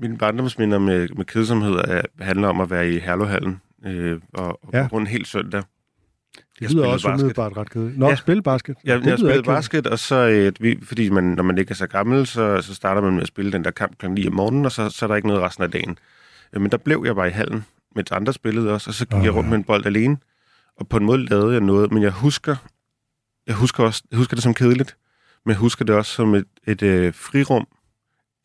[0.02, 4.70] mine barndomsminder med, med kedsomhed er, handler om at være i Herlohallen øh, og, og
[4.74, 4.88] ja.
[4.92, 5.64] rundt helt søndag.
[6.60, 7.24] Det lyder også basket.
[7.24, 7.98] umiddelbart ret kedeligt.
[7.98, 8.16] Nå, ja.
[8.16, 8.78] spille basket.
[8.86, 11.76] Ja, jeg, jeg spillede basket, og så, øh, vi, fordi man, når man ikke er
[11.76, 14.10] så gammel, så, så starter man med at spille den der kamp kl.
[14.10, 15.98] 9 om morgenen, og så, så er der ikke noget resten af dagen.
[16.54, 19.20] Øh, men der blev jeg bare i hallen, mens andre spillede også, og så gik
[19.20, 20.18] oh, jeg rundt med en bold alene.
[20.78, 22.56] Og på en måde lavede jeg noget, men jeg husker,
[23.48, 24.98] jeg husker, også, jeg husker det som kedeligt
[25.46, 27.68] men husker det også som et, et øh, frirum,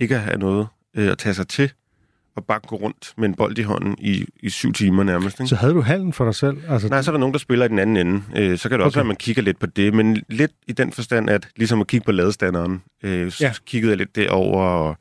[0.00, 1.72] ikke at have noget øh, at tage sig til,
[2.37, 5.40] og bare gå rundt med en bold i hånden i, i syv timer nærmest.
[5.40, 5.48] Ikke?
[5.48, 6.56] Så havde du halen for dig selv?
[6.68, 8.22] Altså, Nej, så er der nogen, der spiller i den anden ende.
[8.37, 8.98] Øh, så kan det også okay.
[8.98, 11.87] være, at man kigger lidt på det, men lidt i den forstand, at ligesom at
[11.87, 13.52] kigge på ladestanderen, øh, så ja.
[13.66, 14.96] kiggede jeg lidt derover og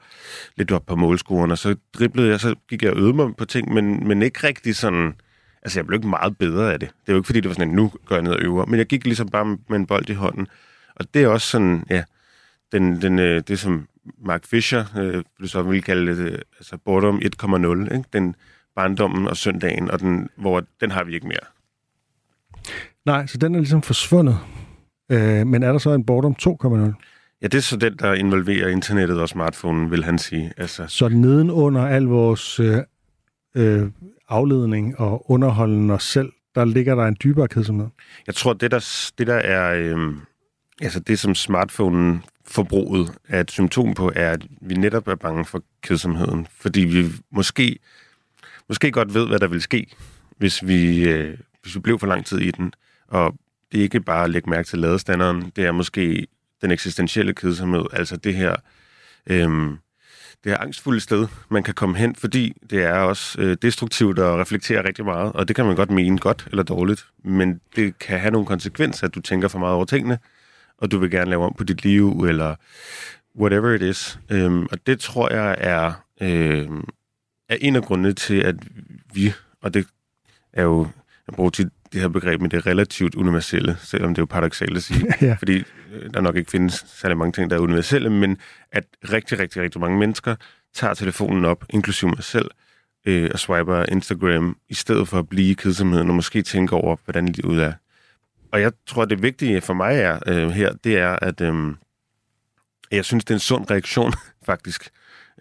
[0.58, 3.46] lidt op på målscoren, og så driblede jeg, så gik jeg og øvede mig på
[3.46, 5.14] ting, men, men ikke rigtig sådan...
[5.62, 6.90] Altså, jeg blev ikke meget bedre af det.
[6.90, 8.66] Det er jo ikke, fordi det var sådan, at nu går jeg ned og øver,
[8.66, 10.48] men jeg gik ligesom bare med en bold i hånden.
[10.96, 12.04] Og det er også sådan, ja,
[12.72, 16.78] den, den, øh, det som Mark Fisher, øh, du så vil kalde det, øh, altså
[16.86, 18.10] Boredom 1,0, ikke?
[18.14, 18.36] den
[18.76, 21.46] barndommen og søndagen, og den, hvor den har vi ikke mere.
[23.06, 24.40] Nej, så den er ligesom forsvundet.
[25.12, 26.94] Øh, men er der så en Boredom 2,0?
[27.42, 30.54] Ja, det er så den, der involverer internettet og smartphonen, vil han sige.
[30.58, 30.86] Altså...
[30.88, 32.78] Så nedenunder al vores øh,
[33.56, 33.90] øh,
[34.30, 37.88] afledning og underholden os selv, der ligger der en dybere kedsomhed?
[38.28, 39.76] Jeg tror, det der, det der er...
[39.76, 40.14] Øh,
[40.82, 45.46] altså det, som smartphonen forbruget er et symptom på, er, at vi netop er bange
[45.46, 47.80] for kedsomheden, fordi vi måske,
[48.70, 49.88] måske godt ved, hvad der vil ske,
[50.38, 52.74] hvis vi, øh, hvis vi blev for lang tid i den.
[53.08, 53.36] Og
[53.72, 56.28] det er ikke bare at lægge mærke til ladestanderen, det er måske
[56.62, 58.56] den eksistentielle kedsomhed, altså det her,
[59.28, 59.78] øh,
[60.44, 64.40] det her angstfulde sted, man kan komme hen, fordi det er også øh, destruktivt og
[64.40, 68.20] reflekterer rigtig meget, og det kan man godt mene godt eller dårligt, men det kan
[68.20, 70.20] have nogle konsekvenser, at du tænker for meget over tingene,
[70.78, 72.56] og du vil gerne lave om på dit liv, eller
[73.40, 74.20] whatever it is.
[74.30, 76.84] Øhm, og det tror jeg er, øhm,
[77.50, 78.56] er en af grundene til, at
[79.14, 79.88] vi, og det
[80.54, 80.88] er jo,
[81.28, 84.78] jeg bruger til det her begreb med det relativt universelle, selvom det er jo paradoxalt
[84.78, 85.36] at sige, ja.
[85.40, 88.38] fordi øh, der nok ikke findes særlig mange ting, der er universelle, men
[88.72, 88.84] at
[89.14, 90.36] rigtig, rigtig, rigtig mange mennesker
[90.74, 92.52] tager telefonen op, inklusive mig selv,
[93.06, 96.96] øh, og swiper Instagram, i stedet for at blive i kedsomheden, og måske tænke over,
[97.06, 97.74] hvordan livet er
[98.56, 101.76] og jeg tror, det vigtige for mig er øh, her, det er, at øh,
[102.92, 104.14] jeg synes, det er en sund reaktion,
[104.50, 104.90] faktisk.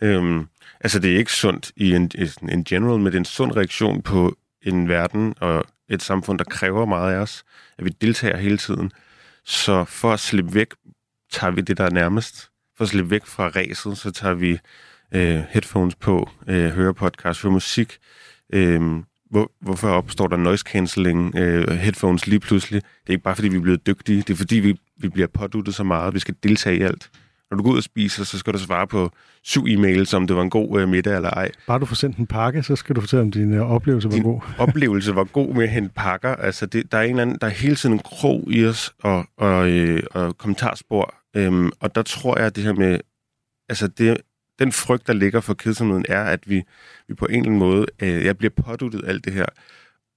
[0.03, 0.44] Øh,
[0.81, 2.11] altså, det er ikke sundt i en,
[2.48, 6.44] en general, men det er en sund reaktion på en verden og et samfund, der
[6.44, 7.44] kræver meget af os,
[7.79, 8.92] at vi deltager hele tiden.
[9.44, 10.74] Så for at slippe væk,
[11.31, 12.50] tager vi det, der er nærmest.
[12.77, 14.59] For at slippe væk fra ræset, så tager vi
[15.14, 17.98] øh, headphones på, øh, hører podcast, hører musik,
[18.53, 19.03] øh,
[19.34, 22.82] hvor, hvorfor opstår der noise cancelling øh, headphones lige pludselig?
[22.82, 24.18] Det er ikke bare, fordi vi er blevet dygtige.
[24.18, 26.14] Det er, fordi vi, vi bliver påduttet så meget.
[26.14, 27.10] Vi skal deltage i alt.
[27.50, 29.10] Når du går ud og spiser, så skal du svare på
[29.42, 31.50] syv e-mails, om det var en god øh, middag eller ej.
[31.66, 34.14] Bare du får sendt en pakke, så skal du fortælle, om din øh, oplevelse var
[34.14, 34.40] din god.
[34.68, 36.36] oplevelse var god med at hente pakker.
[36.36, 38.94] Altså, det, der er en eller anden, der er hele tiden en krog i os,
[39.02, 42.98] og, og, øh, og kommentarspor Øhm, og der tror jeg, at det her med,
[43.68, 44.20] altså det,
[44.58, 46.62] den frygt, der ligger for kedsomheden, er, at vi,
[47.08, 49.46] vi på en eller anden måde, øh, jeg bliver påduttet alt det her,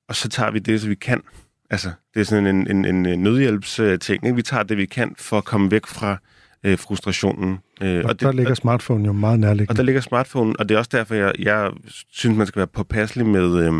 [0.10, 1.22] og så tager vi det, så vi kan.
[1.70, 4.26] Altså, det er sådan en, en, en, nødhjælpsting.
[4.26, 4.36] Ikke?
[4.36, 6.18] Vi tager det, vi kan, for at komme væk fra
[6.64, 7.60] øh, frustrationen.
[7.82, 9.72] Øh, og, og der det, ligger smartphone jo meget nærliggende.
[9.72, 11.72] Og der ligger smartphone, og det er også derfor, jeg, jeg
[12.12, 13.74] synes, man skal være påpasselig med, øh,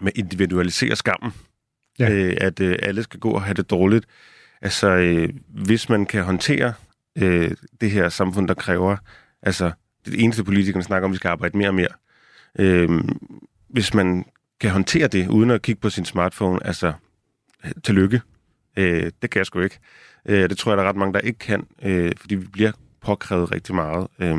[0.00, 1.32] med individualisere skammen.
[1.98, 2.10] Ja.
[2.10, 4.06] Øh, at øh, alle skal gå og have det dårligt.
[4.62, 6.72] Altså, øh, hvis man kan håndtere
[7.18, 8.96] øh, det her samfund, der kræver,
[9.42, 9.70] altså,
[10.04, 11.88] det eneste politikerne snakker om, at vi skal arbejde mere og mere.
[12.58, 12.90] Øh,
[13.68, 14.24] hvis man
[14.60, 16.92] kan håndtere det, uden at kigge på sin smartphone, altså,
[17.84, 18.20] tillykke.
[18.76, 19.78] Øh, det kan jeg sgu ikke.
[20.26, 22.72] Øh, det tror jeg, der er ret mange, der ikke kan, øh, fordi vi bliver
[23.00, 24.06] påkrævet rigtig meget.
[24.18, 24.38] Øh,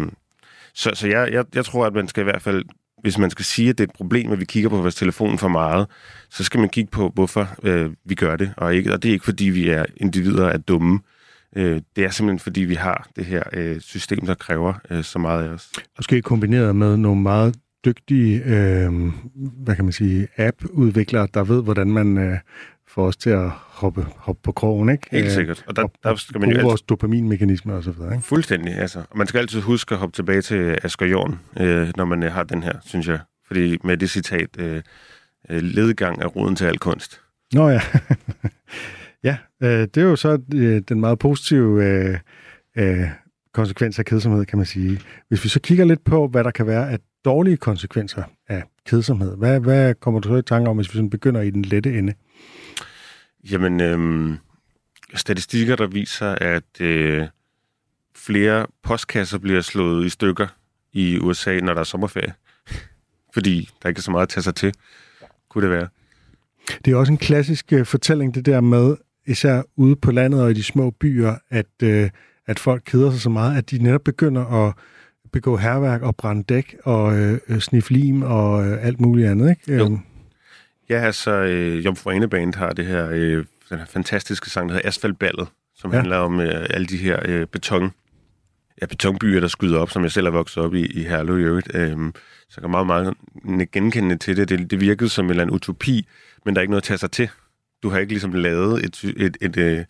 [0.74, 2.66] så så jeg, jeg, jeg tror, at man skal i hvert fald
[3.02, 5.38] hvis man skal sige, at det er et problem, at vi kigger på vores telefon
[5.38, 5.88] for meget,
[6.30, 8.54] så skal man kigge på, hvorfor øh, vi gør det.
[8.58, 11.00] Og, ikke, og det er ikke, fordi vi er individer er dumme.
[11.56, 15.20] Øh, det er simpelthen, fordi vi har det her øh, system, der kræver øh, så
[15.20, 15.72] meget af os.
[15.98, 18.92] Måske kombineret med nogle meget dygtige, øh,
[19.36, 22.38] hvad kan man sige, app-udviklere, der ved, hvordan man øh,
[22.88, 25.08] får os til at hoppe, hoppe på krogen, ikke?
[25.12, 25.64] Helt øh, sikkert.
[25.68, 26.68] Og der, og, der skal man jo altid...
[26.68, 28.26] vores dopaminmekanismer og så videre, ikke?
[28.26, 29.00] Fuldstændig, altså.
[29.10, 32.32] Og man skal altid huske at hoppe tilbage til Asger Jorn, øh, når man øh,
[32.32, 33.20] har den her, synes jeg.
[33.48, 34.82] Fordi med det citat, øh,
[35.50, 37.22] øh ledgang er roden til al kunst.
[37.54, 37.82] Nå ja.
[39.24, 42.18] ja, øh, det er jo så øh, den meget positive øh,
[42.78, 43.10] øh,
[43.54, 45.00] konsekvens af kedsomhed, kan man sige.
[45.28, 49.38] Hvis vi så kigger lidt på, hvad der kan være af dårlige konsekvenser af kedsomhed,
[49.38, 51.98] hvad, hvad kommer du så i tanke om, hvis vi sådan begynder i den lette
[51.98, 52.14] ende?
[53.52, 54.38] Jamen, øhm,
[55.14, 57.28] statistikker, der viser, at øh,
[58.16, 60.48] flere postkasser bliver slået i stykker
[60.94, 62.34] i USA, når der er sommerferie.
[63.34, 64.74] Fordi der ikke er så meget at tage sig til,
[65.50, 65.88] kunne det være.
[66.86, 68.96] Det er også en klassisk øh, fortælling, det der med,
[69.28, 72.10] især ude på landet og i de små byer, at, øh,
[72.48, 74.74] at folk keder sig så meget, at de netop begynder at
[75.32, 79.76] begå herværk og brænde dæk og øh, sniffe lim og øh, alt muligt andet, ikke?
[79.76, 79.86] Jo.
[79.86, 80.00] Øhm,
[80.92, 84.88] Ja, altså, øh, Jomfru Band har det her, øh, den her fantastiske sang, der hedder
[84.88, 85.98] Asfaltballet, som ja.
[85.98, 87.92] handler om øh, alle de her øh, beton,
[88.82, 91.44] ja, betonbyer, der skyder op, som jeg selv er vokset op i, i Herlev i
[91.44, 91.72] øvrigt.
[91.76, 91.98] Øh,
[92.50, 93.14] så jeg kan meget, meget
[93.72, 94.50] genkende til det.
[94.50, 94.72] det.
[94.72, 96.08] Det virkede som en eller anden utopi,
[96.46, 97.30] men der er ikke noget at tage sig til.
[97.84, 99.86] Du har ikke ligesom lavet et, et, et, et, øh,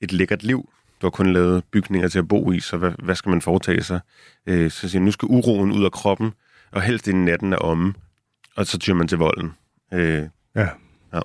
[0.00, 0.68] et lækkert liv.
[1.00, 3.82] Du har kun lavet bygninger til at bo i, så hvad, hvad skal man foretage
[3.82, 4.00] sig?
[4.46, 6.32] Øh, så siger nu skal uroen ud af kroppen,
[6.72, 7.94] og helst inden natten er omme,
[8.56, 9.50] og så tyr man til volden.
[9.92, 10.22] Øh,
[10.56, 10.68] Ja.
[11.14, 11.20] ja.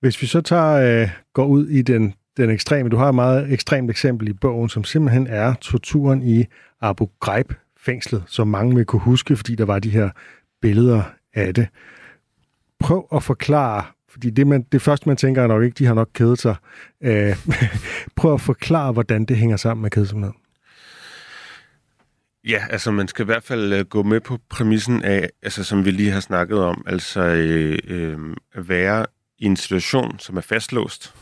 [0.00, 3.52] Hvis vi så tager, øh, går ud i den, den ekstreme, du har et meget
[3.52, 6.44] ekstremt eksempel i bogen, som simpelthen er torturen i
[6.80, 10.10] Abu Ghraib-fængslet, som mange vil kunne huske, fordi der var de her
[10.62, 11.02] billeder
[11.34, 11.68] af det.
[12.80, 13.84] Prøv at forklare,
[14.14, 16.56] fordi det, man, det første, man tænker er nok ikke, de har nok kædet sig.
[17.02, 17.36] Øh,
[18.16, 20.30] prøv at forklare, hvordan det hænger sammen med kedsomhed.
[22.48, 25.84] Ja, altså man skal i hvert fald uh, gå med på præmissen af, altså som
[25.84, 28.18] vi lige har snakket om, altså øh, øh,
[28.54, 29.06] at være
[29.38, 31.14] i en situation, som er fastlåst.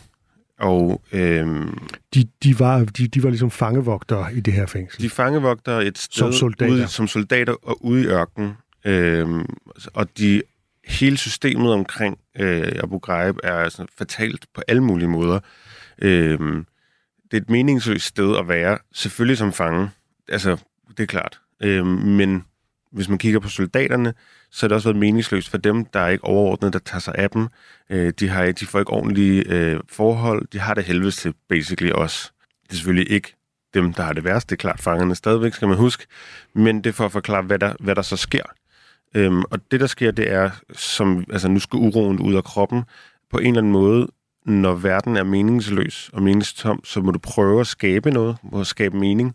[0.59, 1.47] Og, øh,
[2.15, 5.03] de, de, var, de, de var ligesom fangevogtere i det her fængsel?
[5.03, 8.53] De fangevogtere et sted som soldater, ude, som soldater og ude i ørkenen.
[8.85, 9.45] Øh,
[9.95, 10.43] og de,
[10.85, 15.41] hele systemet omkring øh, Abu Ghraib er altså fatalt på alle mulige måder.
[15.99, 16.39] Øh,
[17.31, 19.91] det er et meningsløst sted at være, selvfølgelig som fange.
[20.29, 20.57] Altså,
[20.89, 21.41] det er klart.
[21.63, 22.45] Øh, men
[22.93, 24.15] hvis man kigger på soldaterne,
[24.51, 27.15] så har det også været meningsløst for dem, der er ikke overordnet, der tager sig
[27.19, 27.49] af dem.
[27.91, 30.47] Øh, de, har, de får ikke ordentlige øh, forhold.
[30.53, 32.31] De har det helvedes til, basically også.
[32.63, 33.35] Det er selvfølgelig ikke
[33.75, 34.51] dem, der har det værste.
[34.51, 36.07] Det er klart, fangerne stadigvæk, skal man huske.
[36.55, 38.43] Men det er for at forklare, hvad der, hvad der så sker.
[39.15, 42.83] Øhm, og det, der sker, det er, som, altså nu skal uroen ud af kroppen.
[43.31, 44.09] På en eller anden måde,
[44.47, 48.67] når verden er meningsløs og meningstom, så må du prøve at skabe noget, må at
[48.67, 49.35] skabe mening.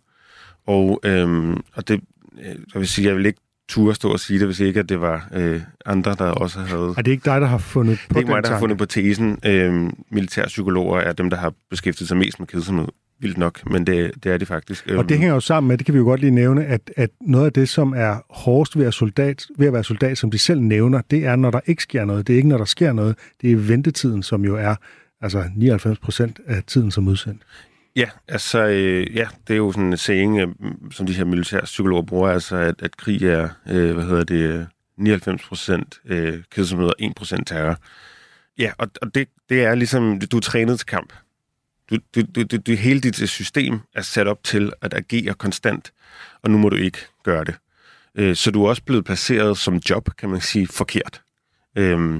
[0.67, 2.01] Og, øhm, og det,
[2.39, 4.89] øh, jeg vil sige, jeg vil ikke turde stå og sige det, hvis ikke at
[4.89, 6.93] det var øh, andre, der også havde...
[6.97, 8.53] Er det ikke dig, der har fundet på Det er ikke mig, der tanke?
[8.53, 9.39] har fundet på tesen.
[9.45, 12.87] Øhm, militærpsykologer er dem, der har beskæftiget sig mest med kedsomhed.
[13.19, 14.87] Vildt nok, men det, det er det faktisk.
[14.87, 16.91] Og det øhm, hænger jo sammen med, det kan vi jo godt lige nævne, at,
[16.95, 20.31] at noget af det, som er hårdest ved at, soldat, ved at være soldat, som
[20.31, 22.27] de selv nævner, det er, når der ikke sker noget.
[22.27, 23.15] Det er ikke, når der sker noget.
[23.41, 24.75] Det er ventetiden, som jo er
[25.21, 27.41] altså 99 procent af tiden som udsendt.
[27.95, 30.47] Ja, altså, øh, ja, det er jo sådan en saying, øh,
[30.91, 34.67] som de her militære psykologer bruger, altså, at, at krig er, øh, hvad hedder det,
[34.97, 37.77] 99 procent øh, kedsomhed og 1 procent terror.
[38.57, 41.13] Ja, og, og det, det er ligesom, du er trænet til kamp.
[41.89, 45.33] Du, du, du, du, du, hele dit øh, system er sat op til at agere
[45.33, 45.93] konstant,
[46.41, 47.55] og nu må du ikke gøre det.
[48.15, 51.21] Øh, så du er også blevet placeret som job, kan man sige, forkert.
[51.77, 52.19] Øh,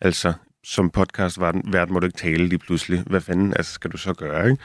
[0.00, 0.32] altså,
[0.64, 3.02] som podcast verden må du ikke tale lige pludselig.
[3.06, 4.62] Hvad fanden altså, skal du så gøre, ikke?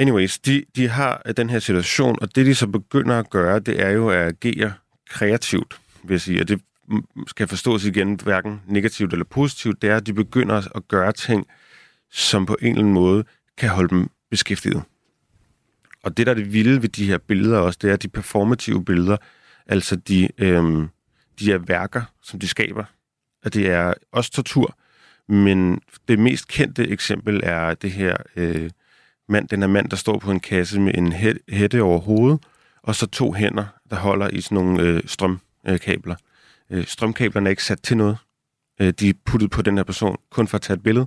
[0.00, 3.58] anyways, de, de har øh, den her situation, og det de så begynder at gøre,
[3.58, 4.72] det er jo at agere
[5.10, 6.40] kreativt, vil jeg sige.
[6.40, 6.60] Og det
[7.26, 11.46] skal forstås igen, hverken negativt eller positivt, det er, at de begynder at gøre ting,
[12.10, 13.24] som på en eller anden måde
[13.56, 14.82] kan holde dem beskæftiget.
[16.02, 18.84] Og det, der er det vilde ved de her billeder også, det er de performative
[18.84, 19.16] billeder,
[19.66, 20.88] altså de, øhm,
[21.38, 22.84] de her værker, som de skaber.
[23.44, 24.76] Og det er også tortur,
[25.28, 28.70] men det mest kendte eksempel er det her øh,
[29.28, 31.12] mand, den her mand, der står på en kasse med en
[31.48, 32.40] hætte over hovedet,
[32.82, 36.14] og så to hænder, der holder i sådan nogle øh, strømkabler.
[36.70, 38.16] Øh, strømkablerne er ikke sat til noget.
[38.80, 41.06] Øh, de er puttet på den her person, kun for at tage et billede.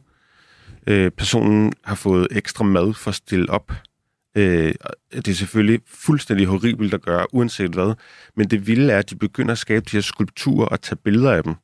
[0.88, 3.72] Øh, personen har fået ekstra mad for at stille op.
[4.36, 4.74] Øh,
[5.16, 7.94] det er selvfølgelig fuldstændig horribelt at gøre, uanset hvad.
[8.36, 11.32] Men det vilde er, at de begynder at skabe de her skulpturer og tage billeder
[11.32, 11.56] af dem.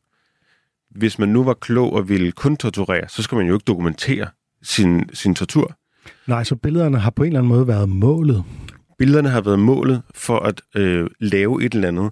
[0.92, 4.28] Hvis man nu var klog og ville kun torturere, så skal man jo ikke dokumentere
[4.64, 5.76] sin, sin tortur.
[6.28, 8.44] Nej, så billederne har på en eller anden måde været målet.
[8.98, 12.12] Billederne har været målet for at øh, lave et eller andet.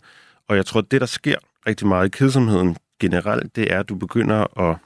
[0.49, 1.35] Og jeg tror, at det, der sker
[1.67, 4.77] rigtig meget i kedsomheden generelt, det er, at du begynder at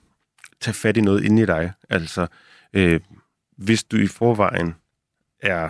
[0.61, 1.71] tage fat i noget inde i dig.
[1.89, 2.27] Altså,
[2.73, 2.99] øh,
[3.57, 4.75] hvis du i forvejen
[5.41, 5.69] er,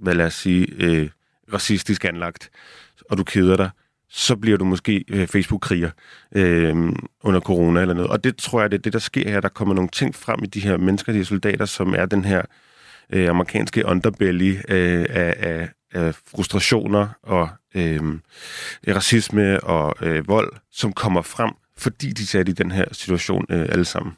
[0.00, 1.10] hvad lad os sige, øh,
[1.52, 2.50] racistisk anlagt,
[3.10, 3.70] og du keder dig,
[4.08, 5.90] så bliver du måske øh, Facebook-kriger
[6.32, 8.10] øh, under corona eller noget.
[8.10, 9.40] Og det tror jeg, det er det, der sker her.
[9.40, 12.24] Der kommer nogle ting frem i de her mennesker, de her soldater, som er den
[12.24, 12.42] her
[13.10, 18.02] øh, amerikanske underbelly øh, af, af, af frustrationer og øh,
[18.88, 23.66] racisme og øh, vold, som kommer frem, fordi de er i den her situation øh,
[23.68, 24.16] alle sammen.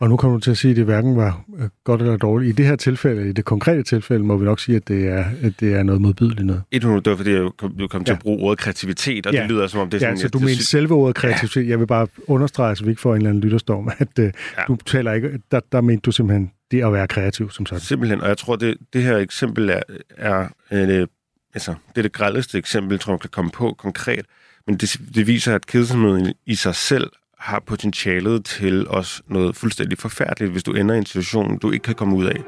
[0.00, 2.48] Og nu kommer du til at sige, at det hverken var øh, godt eller dårligt.
[2.48, 5.24] I det her tilfælde, i det konkrete tilfælde, må vi nok sige, at det er,
[5.42, 6.62] at det er noget modbydeligt noget.
[6.72, 8.16] 100, det var fordi, jeg kom, kom til ja.
[8.16, 9.40] at bruge ordet kreativitet, og ja.
[9.40, 10.16] det lyder som om det er sådan...
[10.16, 11.64] Ja, så du mener selve ordet kreativitet.
[11.64, 11.68] Ja.
[11.70, 14.30] Jeg vil bare understrege, så vi ikke får en eller anden lytterstorm, at uh, ja.
[14.68, 15.40] du taler ikke...
[15.50, 17.82] Der, der mente du simpelthen det at være kreativ, som sagt.
[17.82, 19.82] Simpelthen, og jeg tror, det, det her eksempel er,
[20.16, 21.08] er en,
[21.54, 24.26] altså, det er det grældeste eksempel, tror jeg, kan komme på konkret,
[24.66, 29.98] men det, det viser, at kedsomheden i sig selv har potentialet til også noget fuldstændig
[29.98, 32.42] forfærdeligt, hvis du ender i en situation, du ikke kan komme ud af.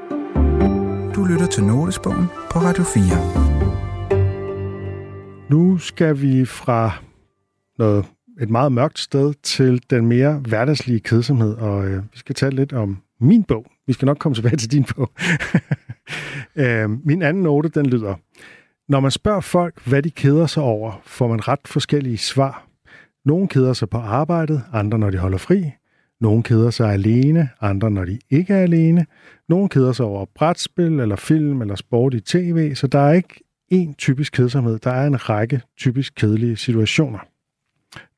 [1.15, 3.01] Du lytter til Notesbogen på Radio 4.
[5.49, 6.91] Nu skal vi fra
[7.77, 8.05] noget,
[8.41, 12.73] et meget mørkt sted til den mere hverdagslige kedsomhed, og øh, vi skal tale lidt
[12.73, 13.65] om min bog.
[13.87, 15.11] Vi skal nok komme tilbage til din bog.
[16.63, 18.15] øh, min anden note, den lyder,
[18.89, 22.70] når man spørger folk, hvad de keder sig over, får man ret forskellige svar.
[23.25, 25.71] Nogle keder sig på arbejdet, andre når de holder fri.
[26.21, 29.05] Nogle keder sig alene, andre når de ikke er alene.
[29.49, 33.43] Nogle keder sig over brætspil, eller film, eller sport i tv, så der er ikke
[33.73, 34.79] én typisk kedsomhed.
[34.79, 37.19] Der er en række typisk kedelige situationer.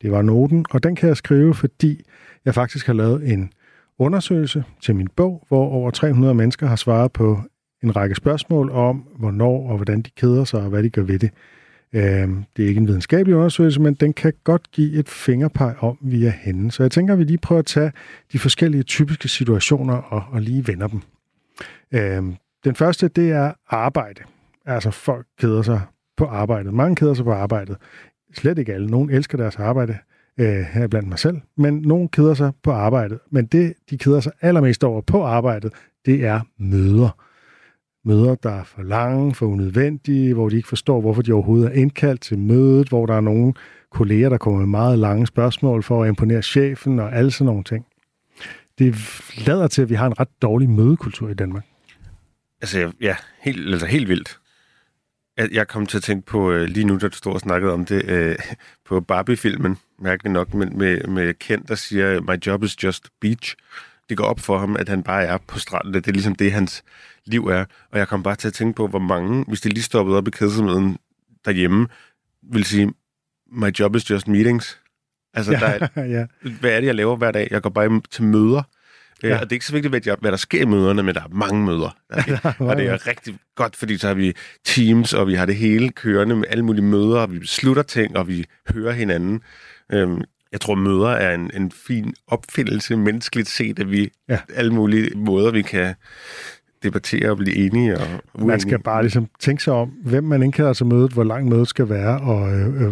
[0.01, 2.01] Det var noten, og den kan jeg skrive, fordi
[2.45, 3.51] jeg faktisk har lavet en
[3.99, 7.39] undersøgelse til min bog, hvor over 300 mennesker har svaret på
[7.83, 11.19] en række spørgsmål om, hvornår og hvordan de keder sig, og hvad de gør ved
[11.19, 11.29] det.
[11.93, 15.97] Øh, det er ikke en videnskabelig undersøgelse, men den kan godt give et fingerpeg om,
[16.01, 16.71] vi er henne.
[16.71, 17.91] Så jeg tænker, at vi lige prøver at tage
[18.33, 21.01] de forskellige typiske situationer og, og lige vender dem.
[21.91, 24.21] Øhm, den første, det er arbejde.
[24.65, 25.81] Altså folk keder sig
[26.17, 26.73] på arbejdet.
[26.73, 27.77] Mange keder sig på arbejdet.
[28.33, 28.87] Slet ikke alle.
[28.87, 29.97] Nogle elsker deres arbejde,
[30.37, 33.19] øh, her blandt mig selv, men nogen keder sig på arbejdet.
[33.31, 35.73] Men det, de keder sig allermest over på arbejdet,
[36.05, 37.23] det er møder
[38.05, 41.71] møder, der er for lange, for unødvendige, hvor de ikke forstår, hvorfor de overhovedet er
[41.71, 43.53] indkaldt til mødet, hvor der er nogle
[43.91, 47.63] kolleger, der kommer med meget lange spørgsmål for at imponere chefen og alle sådan nogle
[47.63, 47.85] ting.
[48.79, 48.95] Det
[49.47, 51.65] lader til, at vi har en ret dårlig mødekultur i Danmark.
[52.61, 54.39] Altså, ja, helt, altså helt vildt.
[55.51, 57.85] Jeg kom til at tænke på, øh, lige nu, da du stod og snakkede om
[57.85, 58.35] det, øh,
[58.85, 63.55] på Barbie-filmen, mærkeligt nok, med, med, med Kent, der siger, my job is just beach.
[64.09, 65.93] Det går op for ham, at han bare er på stranden.
[65.93, 66.83] Det er ligesom det, hans
[67.25, 67.65] liv er.
[67.91, 70.27] Og jeg kom bare til at tænke på, hvor mange, hvis det lige stoppede op
[70.27, 70.97] i kedsomheden
[71.45, 71.87] derhjemme,
[72.53, 72.93] vil sige,
[73.51, 74.79] my job is just meetings.
[75.33, 76.49] Altså, ja, der er, ja.
[76.59, 77.47] hvad er det, jeg laver hver dag?
[77.51, 78.63] Jeg går bare til møder.
[79.23, 79.35] Øh, ja.
[79.35, 81.65] Og det er ikke så vigtigt, hvad, der sker i møderne, men der er mange
[81.65, 81.97] møder.
[82.09, 82.37] Okay?
[82.69, 84.33] og det er rigtig godt, fordi så har vi
[84.65, 88.17] teams, og vi har det hele kørende med alle mulige møder, og vi beslutter ting,
[88.17, 89.41] og vi hører hinanden.
[89.91, 90.21] Øhm,
[90.51, 94.39] jeg tror, møder er en, en fin opfindelse menneskeligt set, at vi ja.
[94.55, 95.95] alle mulige måder, vi kan
[96.83, 98.47] debattere og blive enige og uenige.
[98.47, 101.67] Man skal bare ligesom tænke sig om, hvem man indkalder til mødet, hvor lang mødet
[101.67, 102.91] skal være, og øh, øh,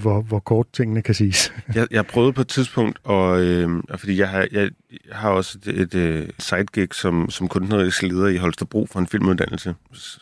[0.00, 1.52] hvor, hvor kort tingene kan siges.
[1.74, 4.70] jeg, jeg prøvede på et tidspunkt, og øh, fordi jeg har, jeg,
[5.12, 9.74] har også et, et, øh, sidegig som, som kunstnerisk leder i Holstebro for en filmuddannelse,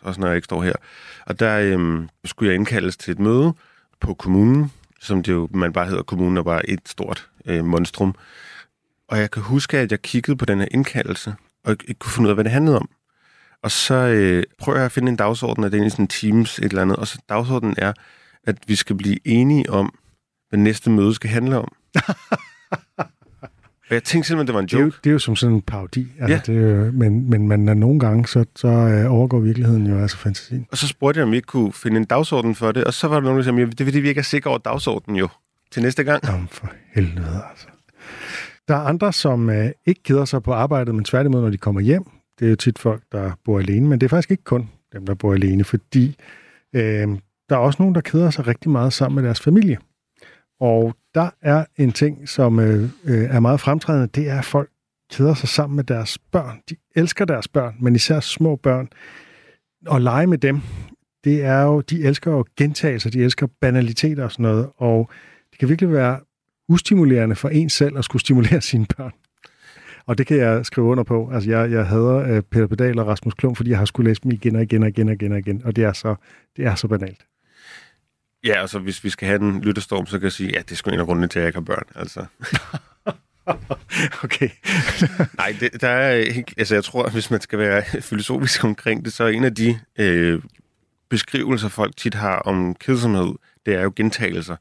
[0.02, 0.74] også når jeg ikke står her.
[1.26, 3.52] Og der øh, skulle jeg indkaldes til et møde
[4.00, 8.14] på kommunen, som det jo, man bare hedder kommunen, og bare et stort øh, monstrum.
[9.08, 12.26] Og jeg kan huske, at jeg kiggede på den her indkaldelse, og ikke kunne finde
[12.26, 12.88] ud af, hvad det handlede om.
[13.62, 16.64] Og så øh, prøver jeg at finde en dagsorden, at det er sådan Teams et
[16.64, 17.92] eller andet, og så dagsordenen er,
[18.46, 19.94] at vi skal blive enige om,
[20.48, 21.68] hvad næste møde skal handle om.
[23.88, 24.96] og jeg tænkte simpelthen, det var en Det er, jo, joke.
[25.04, 26.06] det er jo som sådan en parodi.
[26.20, 26.40] Altså, Ja.
[26.54, 30.16] det er jo, men, men man, nogle gange, så, så øh, overgår virkeligheden jo altså
[30.16, 30.66] fantasien.
[30.70, 33.08] Og så spurgte jeg, om vi ikke kunne finde en dagsorden for det, og så
[33.08, 35.16] var der nogen, der sagde, "Ja, det er fordi, vi ikke er sikre over dagsordenen
[35.16, 35.28] jo.
[35.70, 36.24] Til næste gang.
[36.26, 37.66] Jamen for helvede, altså.
[38.68, 41.80] Der er andre, som øh, ikke keder sig på arbejdet, men tværtimod, når de kommer
[41.80, 42.04] hjem.
[42.38, 45.06] Det er jo tit folk, der bor alene, men det er faktisk ikke kun dem,
[45.06, 46.16] der bor alene, fordi
[46.72, 47.08] øh,
[47.48, 49.78] der er også nogen, der keder sig rigtig meget sammen med deres familie.
[50.60, 54.70] Og der er en ting, som øh, øh er meget fremtrædende, det er, at folk
[55.10, 56.60] keder sig sammen med deres børn.
[56.70, 58.88] De elsker deres børn, men især små børn.
[59.86, 60.60] Og lege med dem,
[61.24, 65.10] det er jo, de elsker jo gentagelser, de elsker banaliteter og sådan noget, og
[65.50, 66.20] det kan virkelig være
[66.68, 69.12] ustimulerende for en selv at skulle stimulere sine børn.
[70.08, 71.30] Og det kan jeg skrive under på.
[71.34, 74.20] Altså, jeg, jeg hader uh, Peter Pedal og Rasmus Klum, fordi jeg har skulle læse
[74.22, 76.14] dem igen og igen og igen og igen og igen, og det er så,
[76.56, 77.26] det er så banalt.
[78.44, 80.72] Ja, og så hvis vi skal have den lyttestorm, så kan jeg sige, ja, det
[80.72, 81.84] er sgu en af grundene til, at jeg ikke har børn.
[81.94, 82.26] Altså.
[84.24, 84.48] Okay.
[85.38, 86.54] Nej, det, der er ikke...
[86.58, 89.78] Altså, jeg tror, hvis man skal være filosofisk omkring det, så er en af de
[89.98, 90.42] øh,
[91.08, 93.34] beskrivelser, folk tit har om kedsomhed,
[93.66, 94.56] det er jo gentagelser.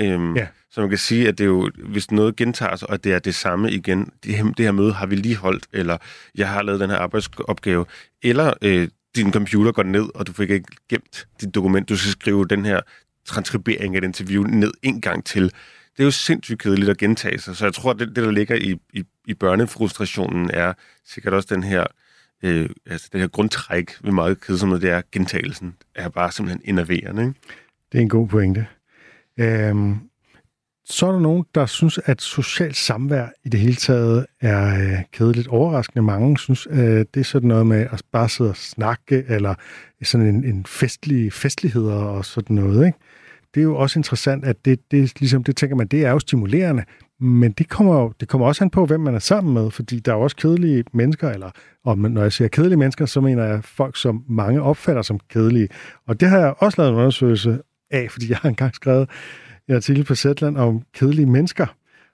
[0.00, 0.46] Øhm, Ja.
[0.72, 3.18] Så man kan sige, at det er jo, hvis noget gentager sig, og det er
[3.18, 5.96] det samme igen, det her, det her møde har vi lige holdt, eller
[6.34, 7.86] jeg har lavet den her arbejdsopgave,
[8.22, 12.10] eller øh, din computer går ned, og du fik ikke gemt dit dokument, du skal
[12.12, 12.80] skrive den her
[13.26, 15.42] transkribering af et interview ned en gang til.
[15.42, 18.30] Det er jo sindssygt kedeligt at gentage sig, så jeg tror, at det, det der
[18.30, 20.72] ligger i, i, i børnefrustrationen, er
[21.06, 21.84] sikkert også den her,
[22.42, 27.22] øh, altså det her grundtræk ved meget kedsomhed, det er gentagelsen, er bare simpelthen enerverende.
[27.22, 27.34] Ikke?
[27.92, 28.66] Det er en god pointe.
[29.40, 29.96] Øhm,
[30.84, 34.98] så er der nogen, der synes, at socialt samvær i det hele taget er øh,
[35.12, 36.02] kedeligt overraskende.
[36.02, 39.54] Mange synes, øh, det er sådan noget med at bare sidde og snakke, eller
[40.02, 42.86] sådan en, en festlig, festligheder og sådan noget.
[42.86, 42.98] Ikke?
[43.54, 46.18] Det er jo også interessant, at det, det, ligesom, det tænker man, det er jo
[46.18, 46.84] stimulerende,
[47.20, 49.98] men det kommer, jo, det kommer også an på, hvem man er sammen med, fordi
[49.98, 51.50] der er jo også kedelige mennesker, eller
[51.84, 55.68] og når jeg siger kedelige mennesker, så mener jeg folk, som mange opfatter som kedelige.
[56.06, 57.58] Og det har jeg også lavet en undersøgelse
[57.90, 59.10] af, fordi jeg har engang skrevet
[59.68, 61.66] en artikel på Zetland om kedelige mennesker.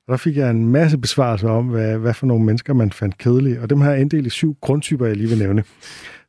[0.07, 3.19] Og der fik jeg en masse besvarelser om, hvad, hvad for nogle mennesker man fandt
[3.19, 3.61] kedelige.
[3.61, 5.65] Og dem har jeg inddelt i syv grundtyper, jeg lige vil nævne.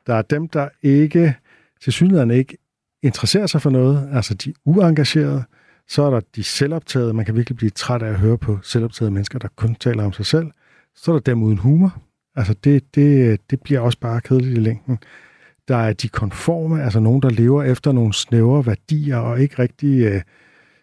[0.07, 1.35] Der er dem, der ikke,
[1.81, 2.57] til synligheden ikke
[3.03, 5.43] interesserer sig for noget, altså de uengagerede.
[5.87, 7.13] Så er der de selvoptagede.
[7.13, 10.13] Man kan virkelig blive træt af at høre på selvoptagede mennesker, der kun taler om
[10.13, 10.47] sig selv.
[10.95, 12.01] Så er der dem uden humor.
[12.35, 14.99] Altså det, det, det bliver også bare kedeligt i længden.
[15.67, 20.01] Der er de konforme, altså nogen, der lever efter nogle snævre værdier og ikke rigtig
[20.01, 20.21] øh,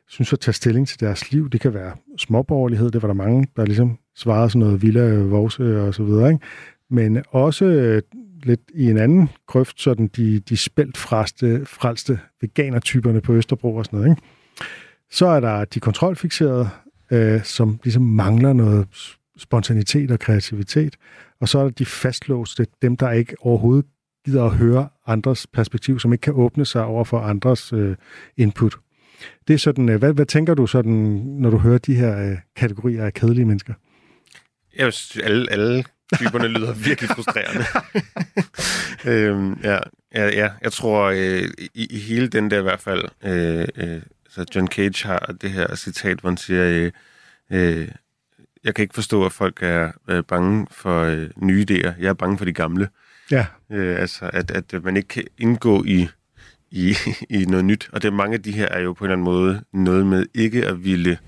[0.09, 1.51] synes at tage stilling til deres liv.
[1.51, 5.63] Det kan være småborgerlighed, det var der mange, der ligesom svarede sådan noget Villa, Vose
[5.63, 6.33] øh, og så videre.
[6.33, 6.45] Ikke?
[6.91, 8.03] Men også øh,
[8.43, 13.85] lidt i en anden grøft, sådan de, de spældt frelste, frelste veganertyperne på Østerbro og
[13.85, 14.11] sådan noget.
[14.11, 14.23] Ikke?
[15.11, 16.69] Så er der de kontrolfixerede,
[17.11, 18.87] øh, som ligesom mangler noget
[19.39, 20.97] spontanitet og kreativitet.
[21.41, 23.87] Og så er der de fastlåste, dem der ikke overhovedet
[24.25, 27.97] gider at høre andres perspektiv, som ikke kan åbne sig over for andres øh,
[28.37, 28.77] input.
[29.49, 30.93] Det er sådan, øh, hvad, hvad tænker du sådan,
[31.39, 33.75] når du hører de her øh, kategorier af kedelige mennesker?
[34.77, 35.85] Jeg synes, alle, alle
[36.17, 37.65] typerne lyder virkelig frustrerende.
[39.11, 39.79] øhm, ja,
[40.15, 44.03] ja, ja, jeg tror, øh, i, i hele den der i hvert fald, øh, øh,
[44.29, 46.93] så John Cage har det her citat, hvor han siger, øh,
[47.51, 47.89] øh,
[48.65, 51.93] jeg kan ikke forstå, at folk er øh, bange for øh, nye idéer.
[52.01, 52.89] Jeg er bange for de gamle.
[53.35, 56.09] Ja, Øh, altså, at, at man ikke kan indgå i,
[56.71, 56.95] i,
[57.31, 57.89] i noget nyt.
[57.93, 60.07] Og det er mange af de her er jo på en eller anden måde noget
[60.07, 61.19] med ikke at ville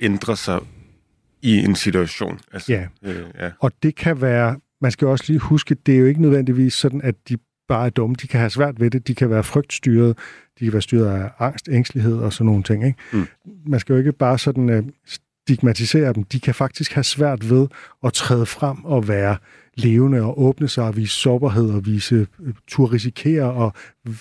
[0.00, 0.60] ændre sig
[1.42, 2.40] i en situation.
[2.52, 2.86] Altså, Ja.
[3.02, 3.50] Øh, ja.
[3.60, 7.02] og det kan være, man skal også lige huske, det er jo ikke nødvendigvis sådan,
[7.02, 7.36] at de
[7.68, 8.16] bare er dumme.
[8.22, 9.08] De kan have svært ved det.
[9.08, 10.18] De kan være frygtstyret.
[10.58, 12.86] De kan være styret af angst, ængstelighed og sådan nogle ting.
[12.86, 12.98] Ikke?
[13.12, 13.26] Mm.
[13.66, 14.84] Man skal jo ikke bare sådan uh,
[15.46, 16.24] stigmatisere dem.
[16.24, 17.66] De kan faktisk have svært ved
[18.04, 19.36] at træde frem og være
[19.84, 23.72] levende og åbne sig og vise sårbarhed og vise uh, tur risikere og,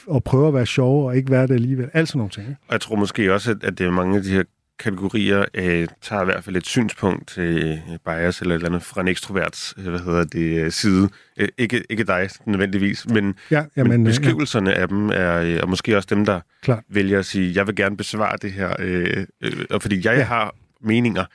[0.07, 1.89] og prøve at være sjove og ikke være det alligevel.
[1.93, 2.47] Alt sådan nogle ting.
[2.67, 4.43] Og jeg tror måske også, at, det er mange af de her
[4.79, 8.83] kategorier øh, tager i hvert fald et synspunkt til øh, bias eller et eller andet
[8.83, 11.09] fra en ekstrovert øh, hvad hedder det, øh, side.
[11.37, 15.59] Øh, ikke, ikke dig nødvendigvis, men, Ja, jamen, men øh, beskrivelserne af dem er, øh,
[15.63, 16.83] og måske også dem, der Klart.
[16.89, 20.17] vælger at sige, jeg vil gerne besvare det her, øh, øh, og fordi jeg Ja.
[20.17, 20.23] ja.
[20.23, 21.25] har meninger.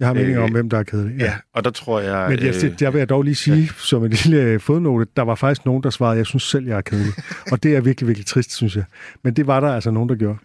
[0.00, 1.18] Jeg har meninger øh, om, hvem der er kedelig.
[1.18, 1.24] Ja.
[1.24, 2.30] ja, og der tror jeg...
[2.30, 3.68] Men jeg, øh, der vil jeg dog lige sige, ja.
[3.78, 6.76] som en lille øh, fodnote, der var faktisk nogen, der svarede, jeg synes selv, jeg
[6.76, 7.12] er kedelig.
[7.52, 8.84] og det er virkelig, virkelig trist, synes jeg.
[9.24, 10.38] Men det var der altså nogen, der gjorde.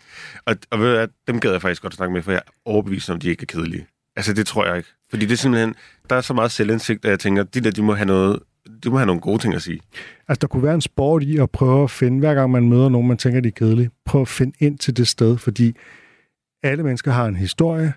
[0.45, 2.51] Og, og ved du hvad, dem gad jeg faktisk godt snakke med, for jeg er
[2.65, 3.87] overbevist om, de ikke er kedelige.
[4.15, 4.89] Altså, det tror jeg ikke.
[5.09, 5.75] Fordi det er simpelthen,
[6.09, 8.39] der er så meget selvindsigt, at jeg tænker, de der, de må have noget
[8.83, 9.79] det må have nogle gode ting at sige.
[10.27, 12.89] Altså, der kunne være en sport i at prøve at finde, hver gang man møder
[12.89, 15.75] nogen, man tænker, de er kedelige, prøve at finde ind til det sted, fordi
[16.63, 17.93] alle mennesker har en historie.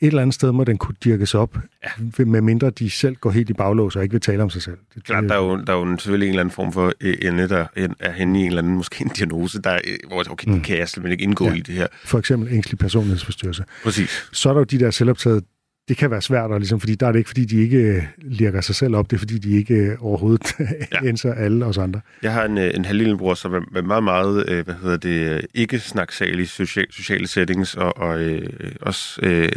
[0.00, 2.24] Et eller andet sted må den kunne dirkes op, ja.
[2.24, 4.76] med mindre de selv går helt i baglås og ikke vil tale om sig selv.
[4.94, 6.92] Det, Klart, der er jo, der er jo selvfølgelig en eller anden form for
[7.22, 7.66] ende, der
[8.00, 9.78] er henne i en eller anden, måske en diagnose, der,
[10.08, 10.60] hvor okay, mm.
[10.60, 11.54] kan jeg simpelthen ikke indgå ja.
[11.54, 11.86] i det her.
[12.04, 13.64] For eksempel ængstelig personlighedsforstyrrelse.
[13.82, 14.28] Præcis.
[14.32, 15.44] Så er der jo de der selvoptaget
[15.88, 18.02] det kan være svært, og ligesom, fordi der er det ikke, fordi de ikke øh,
[18.18, 20.54] lirker sig selv op, det er, fordi de ikke øh, overhovedet
[21.02, 21.08] ja.
[21.08, 22.00] enser alle os andre.
[22.22, 26.46] Jeg har en, øh, en halvlillebror, som er meget, meget, hvad hedder det, ikke snaksalige
[26.46, 28.48] social, sociale settings, og, og øh,
[28.80, 29.48] også øh,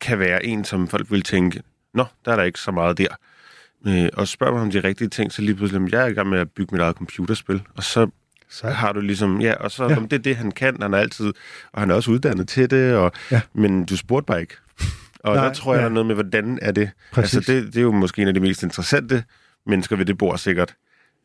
[0.00, 1.62] kan være en, som folk vil tænke,
[1.94, 3.08] nå, der er der ikke så meget der.
[3.86, 6.28] Øh, og spørger mig om de rigtige ting, så lige pludselig, jeg er i gang
[6.28, 8.10] med at bygge mit eget computerspil, og så
[8.48, 9.94] så har du ligesom, ja, og så ja.
[9.94, 11.32] det er det, han kan, han er altid,
[11.72, 13.40] og han er også uddannet til det, og, ja.
[13.54, 14.56] men du spurgte bare ikke.
[15.26, 15.82] Og Nej, der tror jeg, ja.
[15.82, 16.90] der er noget med, hvordan er det?
[17.12, 17.36] Præcis.
[17.36, 19.24] Altså, det, det er jo måske en af de mest interessante
[19.66, 20.74] mennesker ved det bord, sikkert.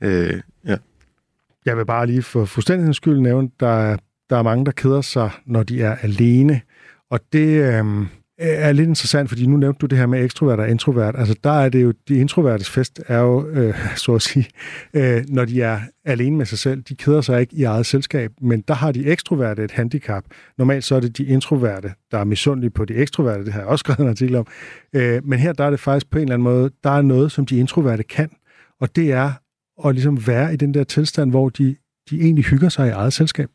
[0.04, 0.78] Øh, ja.
[1.66, 3.97] Jeg vil bare lige for fuldstændighedens skyld nævne, der,
[4.30, 6.62] der er mange, der keder sig, når de er alene.
[7.10, 8.06] Og det, øh,
[8.42, 11.16] er lidt interessant, fordi nu nævnte du det her med ekstrovert og introvert.
[11.18, 14.48] Altså der er det jo, de introvertes fest er jo, øh, så at sige,
[14.94, 16.82] øh, når de er alene med sig selv.
[16.82, 20.24] De keder sig ikke i eget selskab, men der har de ekstroverte et handicap.
[20.58, 23.46] Normalt så er det de introverte, der er misundelige på de ekstroverte.
[23.46, 24.48] Det har jeg også skrevet en artikel om.
[24.96, 27.32] Øh, men her der er det faktisk på en eller anden måde, der er noget,
[27.32, 28.30] som de introverte kan,
[28.82, 29.32] og det er
[29.86, 31.76] at ligesom være i den der tilstand, hvor de,
[32.10, 33.50] de egentlig hygger sig i eget selskab.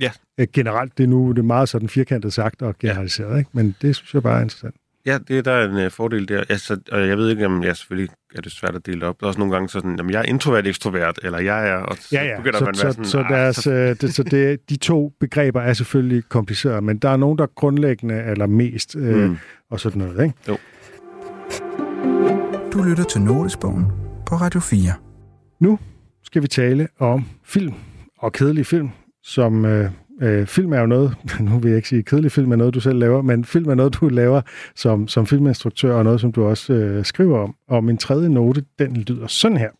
[0.00, 0.10] Ja.
[0.38, 3.38] Øh, generelt, det er nu det er meget sådan firkantet sagt og generaliseret, ja.
[3.38, 3.50] ikke?
[3.52, 4.74] men det synes jeg bare er interessant.
[5.06, 6.44] Ja, det der er en uh, fordel der.
[6.50, 9.20] Ja, så, og jeg ved ikke, om jeg selvfølgelig er det svært at dele op.
[9.20, 11.96] Der er også nogle gange sådan, jamen, jeg er introvert, ekstrovert, eller jeg er, og
[11.96, 12.36] så ja, ja.
[12.36, 13.04] begynder så, man at være sådan...
[13.04, 13.72] Så, deres, så...
[13.72, 17.44] Øh, det, så det, de to begreber er selvfølgelig komplicerede, men der er nogen, der
[17.44, 19.38] er grundlæggende eller mest, øh, mm.
[19.70, 20.34] og sådan noget, ikke?
[20.48, 20.56] Jo.
[22.72, 23.86] Du lytter til Notesbogen
[24.26, 24.92] på Radio 4.
[25.60, 25.78] Nu
[26.24, 27.74] skal vi tale om film
[28.18, 28.90] og kedelige film
[29.22, 29.90] som øh,
[30.22, 32.80] øh, film er jo noget, nu vil jeg ikke sige kedelig film er noget, du
[32.80, 34.42] selv laver, men film er noget, du laver
[34.74, 37.54] som, som filminstruktør, og noget, som du også øh, skriver om.
[37.68, 39.70] Og min tredje note, den lyder sådan her.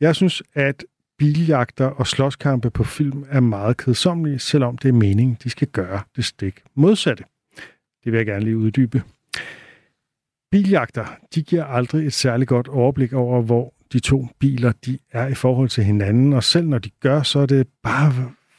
[0.00, 0.84] Jeg synes, at
[1.18, 6.00] biljagter og slåskampe på film er meget kedsommelige, selvom det er meningen, de skal gøre
[6.16, 7.24] det stik modsatte.
[8.04, 9.02] Det vil jeg gerne lige uddybe.
[10.50, 15.26] Biljagter, de giver aldrig et særligt godt overblik over, hvor de to biler de er
[15.26, 18.12] i forhold til hinanden, og selv når de gør, så er det bare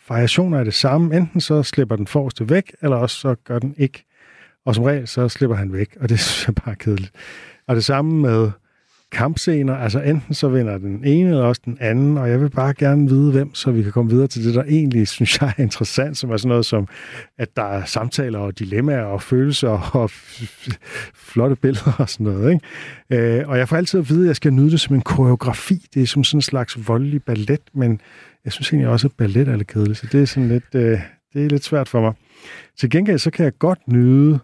[0.10, 1.16] variationer af det samme.
[1.18, 4.06] Enten så slipper den forreste væk, eller også så gør den ikke.
[4.66, 7.12] Og som regel, så slipper han væk, og det synes jeg bare er kedeligt.
[7.68, 8.52] Og det samme med
[9.12, 12.74] kampscener, altså enten så vinder den ene eller også den anden, og jeg vil bare
[12.74, 15.62] gerne vide hvem, så vi kan komme videre til det, der egentlig synes jeg er
[15.62, 16.88] interessant, som er sådan noget som,
[17.38, 19.70] at der er samtaler og dilemmaer og følelser
[20.01, 20.10] og
[21.14, 22.53] flotte billeder og sådan noget.
[23.10, 23.39] Ikke?
[23.39, 25.86] Øh, og jeg får altid at vide, at jeg skal nyde det som en koreografi.
[25.93, 28.01] Det er som sådan en slags voldelig ballet, men
[28.45, 30.99] jeg synes egentlig også, at ballet er lidt kedeligt, så det er sådan lidt, øh,
[31.34, 32.14] det er lidt svært for mig.
[32.80, 34.39] Til gengæld så kan jeg godt nyde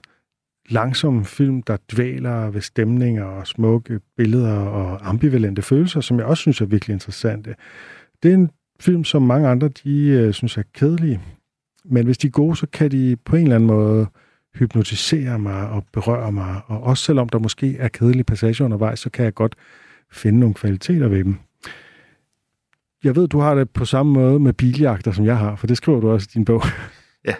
[0.69, 6.41] langsom film, der dvæler ved stemninger og smukke billeder og ambivalente følelser, som jeg også
[6.41, 7.55] synes er virkelig interessante.
[8.23, 11.21] Det er en film, som mange andre de øh, synes er kedelige.
[11.85, 14.07] Men hvis de er gode, så kan de på en eller anden måde
[14.55, 16.61] hypnotisere mig og berøre mig.
[16.67, 19.55] Og også selvom der måske er kedelige passager undervejs, så kan jeg godt
[20.11, 21.37] finde nogle kvaliteter ved dem.
[23.03, 25.77] Jeg ved, du har det på samme måde med biljagter, som jeg har, for det
[25.77, 26.61] skriver du også i din bog.
[27.25, 27.35] Ja.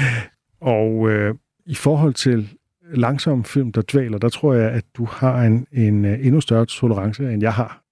[0.76, 1.34] og øh,
[1.66, 2.48] i forhold til
[2.94, 6.66] langsom film, der dvæler, der tror jeg, at du har en, en øh, endnu større
[6.66, 7.82] tolerance, end jeg har.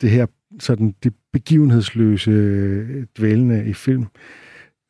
[0.00, 0.26] Det her,
[0.60, 4.06] sådan det begivenhedsløse øh, dvælende i film.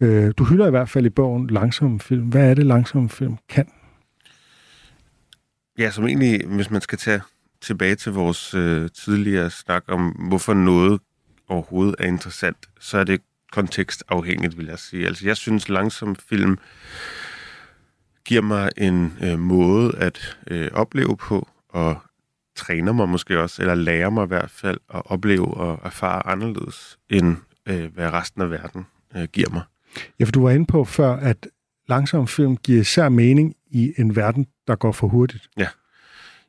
[0.00, 2.28] Øh, du hylder i hvert fald i bogen langsom film.
[2.28, 3.68] Hvad er det, langsom film kan?
[5.78, 7.20] Ja, som egentlig, hvis man skal tage
[7.60, 11.00] tilbage til vores øh, tidligere snak om, hvorfor noget
[11.48, 13.20] overhovedet er interessant, så er det
[13.52, 15.06] kontekstafhængigt, vil jeg sige.
[15.06, 16.58] Altså, jeg synes, langsom film
[18.24, 21.96] giver mig en øh, måde at øh, opleve på, og
[22.56, 26.98] træner mig måske også, eller lærer mig i hvert fald at opleve og erfare anderledes,
[27.10, 29.62] end øh, hvad resten af verden øh, giver mig.
[30.20, 31.48] Ja, for du var inde på før, at
[31.88, 35.48] langsom film giver især mening i en verden, der går for hurtigt.
[35.56, 35.68] Ja,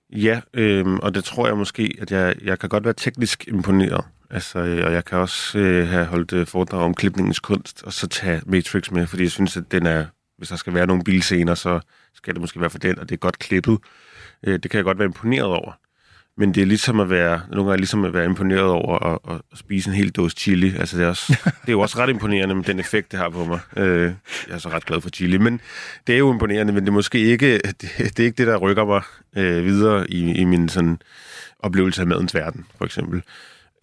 [0.10, 4.06] ja øh, og det tror jeg måske, at jeg, jeg kan godt være teknisk imponeret.
[4.30, 7.94] Altså, øh, og jeg kan også øh, have holdt øh, foredrag om klipningens kunst, og
[7.94, 10.06] så tage Matrix med, fordi jeg synes, at den er
[10.38, 11.80] hvis der skal være nogle bilscener, så
[12.14, 13.78] skal det måske være for den, og det er godt klippet.
[14.44, 15.72] Øh, det kan jeg godt være imponeret over.
[16.38, 19.20] Men det er ligesom at være, nogle gange ligesom at være imponeret over at,
[19.54, 20.76] at spise en hel dåse chili.
[20.78, 23.30] Altså det er, også, det er jo også ret imponerende med den effekt, det har
[23.30, 23.60] på mig.
[23.78, 24.14] Øh,
[24.48, 25.38] jeg er så ret glad for chili.
[25.38, 25.62] Men
[26.08, 28.58] det er jo imponerende, men det er måske ikke det, det, er ikke det der
[28.58, 29.02] rykker mig
[29.38, 30.98] øh, videre i, i min sådan
[31.60, 33.22] oplevelse af madens verden, for eksempel.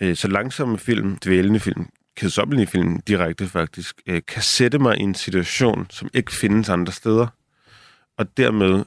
[0.01, 1.87] Øh, så langsomme film, dvælende film,
[2.17, 6.93] kedsommelige film direkte faktisk, øh, kan sætte mig i en situation, som ikke findes andre
[6.93, 7.27] steder,
[8.19, 8.85] og dermed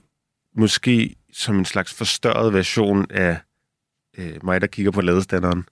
[0.56, 3.38] måske som en slags forstørret version af
[4.18, 5.66] øh, mig, der kigger på ladestanderen,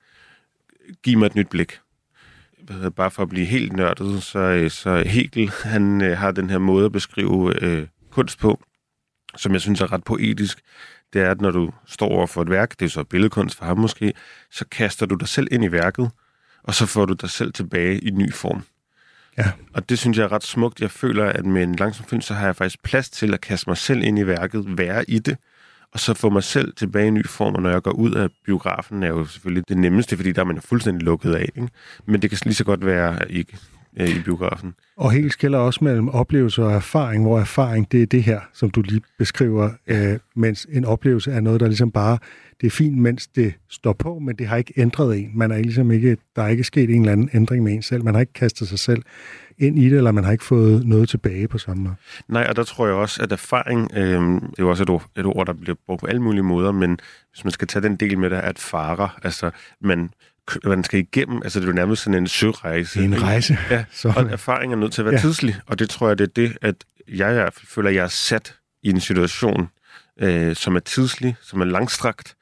[1.04, 1.80] give mig et nyt blik.
[2.96, 6.58] Bare for at blive helt nørdet, så, øh, så Hegel, han øh, har den her
[6.58, 8.64] måde at beskrive øh, kunst på,
[9.38, 10.62] som jeg synes er ret poetisk.
[11.14, 13.66] Det er, at når du står over for et værk, det er så billedkunst for
[13.66, 14.14] ham måske,
[14.52, 16.12] så kaster du dig selv ind i værket,
[16.64, 18.64] og så får du dig selv tilbage i ny form.
[19.38, 19.52] Ja.
[19.74, 20.82] Og det synes jeg er ret smukt.
[20.82, 23.70] Jeg føler, at med en langsom film, så har jeg faktisk plads til at kaste
[23.70, 25.38] mig selv ind i værket, være i det,
[25.92, 27.56] og så få mig selv tilbage i ny form.
[27.56, 30.46] Og når jeg går ud af biografen, er jo selvfølgelig det nemmeste, fordi der er
[30.46, 31.50] man jo fuldstændig lukket af.
[31.56, 31.70] Ikke?
[32.06, 33.58] Men det kan lige så godt være ikke
[34.00, 34.74] øh, i biografen.
[34.98, 38.70] Og helt skiller også mellem oplevelse og erfaring, hvor erfaring, det er det her, som
[38.70, 42.18] du lige beskriver, øh, mens en oplevelse er noget, der ligesom bare,
[42.62, 45.32] det er fint, mens det står på, men det har ikke ændret en.
[45.34, 48.04] Man er ligesom ikke, der er ikke sket en eller anden ændring med en selv.
[48.04, 49.04] Man har ikke kastet sig selv
[49.58, 51.96] ind i det, eller man har ikke fået noget tilbage på samme måde.
[52.28, 55.06] Nej, og der tror jeg også, at erfaring, øh, det er jo også et ord,
[55.18, 57.00] et ord, der bliver brugt på alle mulige måder, men
[57.32, 60.10] hvis man skal tage den del med det, at fare, altså man
[60.64, 63.04] man skal igennem, altså det er jo nærmest sådan en sørejse.
[63.04, 63.58] En rejse.
[63.70, 63.86] Ja,
[64.16, 65.20] og erfaring er nødt til at være ja.
[65.22, 66.76] tidslig, og det tror jeg, det er det, at
[67.08, 69.70] jeg fald føler, at jeg er sat i en situation,
[70.20, 72.36] øh, som er tidslig, som er langstrakt,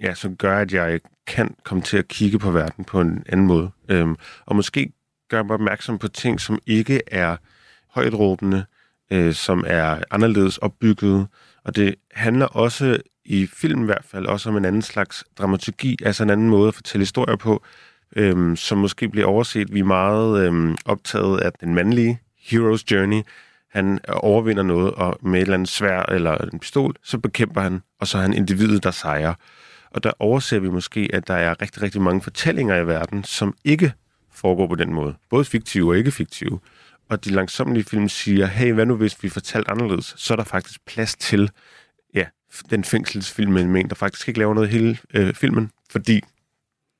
[0.00, 3.46] ja, som gør, at jeg kan komme til at kigge på verden på en anden
[3.46, 3.70] måde.
[3.88, 4.16] Øhm,
[4.46, 4.92] og måske
[5.28, 7.36] gøre mig opmærksom på ting, som ikke er
[7.90, 8.64] højtråbende,
[9.10, 11.26] øh, som er anderledes opbygget.
[11.64, 15.96] Og det handler også i film i hvert fald også om en anden slags dramaturgi,
[16.04, 17.62] altså en anden måde at fortælle historier på,
[18.16, 19.74] øhm, som måske bliver overset.
[19.74, 23.22] Vi er meget øhm, optaget af den mandlige hero's journey.
[23.70, 27.82] Han overvinder noget, og med et eller andet svær eller en pistol, så bekæmper han,
[28.00, 29.34] og så er han individet, der sejrer.
[29.90, 33.54] Og der overser vi måske, at der er rigtig, rigtig mange fortællinger i verden, som
[33.64, 33.92] ikke
[34.32, 35.14] foregår på den måde.
[35.30, 36.60] Både fiktive og ikke fiktive.
[37.08, 40.14] Og de langsomlige film siger, hey, hvad nu hvis vi fortalte anderledes?
[40.16, 41.50] Så er der faktisk plads til,
[42.70, 46.20] den fængselsfilm, der faktisk ikke laver noget hele øh, filmen, fordi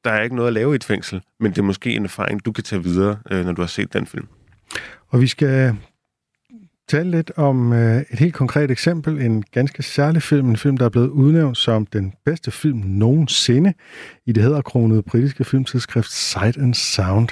[0.05, 2.45] der er ikke noget at lave i et fængsel, men det er måske en erfaring,
[2.45, 4.29] du kan tage videre, øh, når du har set den film.
[5.09, 5.77] Og vi skal
[6.89, 10.85] tale lidt om øh, et helt konkret eksempel, en ganske særlig film, en film, der
[10.85, 13.75] er blevet udnævnt som den bedste film nogensinde
[14.27, 17.29] i det hedderkronede britiske filmtidsskrift Sight and Sound.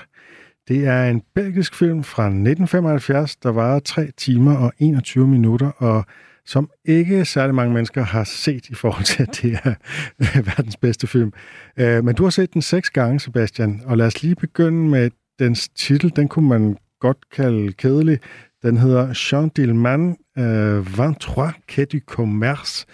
[0.68, 6.05] Det er en belgisk film fra 1975, der varer 3 timer og 21 minutter, og
[6.47, 11.07] som ikke særlig mange mennesker har set i forhold til, at det er verdens bedste
[11.07, 11.32] film.
[11.76, 15.11] Øh, men du har set den seks gange, Sebastian, og lad os lige begynde med
[15.38, 16.12] dens titel.
[16.16, 18.18] Den kunne man godt kalde kedelig.
[18.62, 20.86] Den hedder Jean Dillman, øh,
[21.20, 22.86] 23 Quai du Commerce,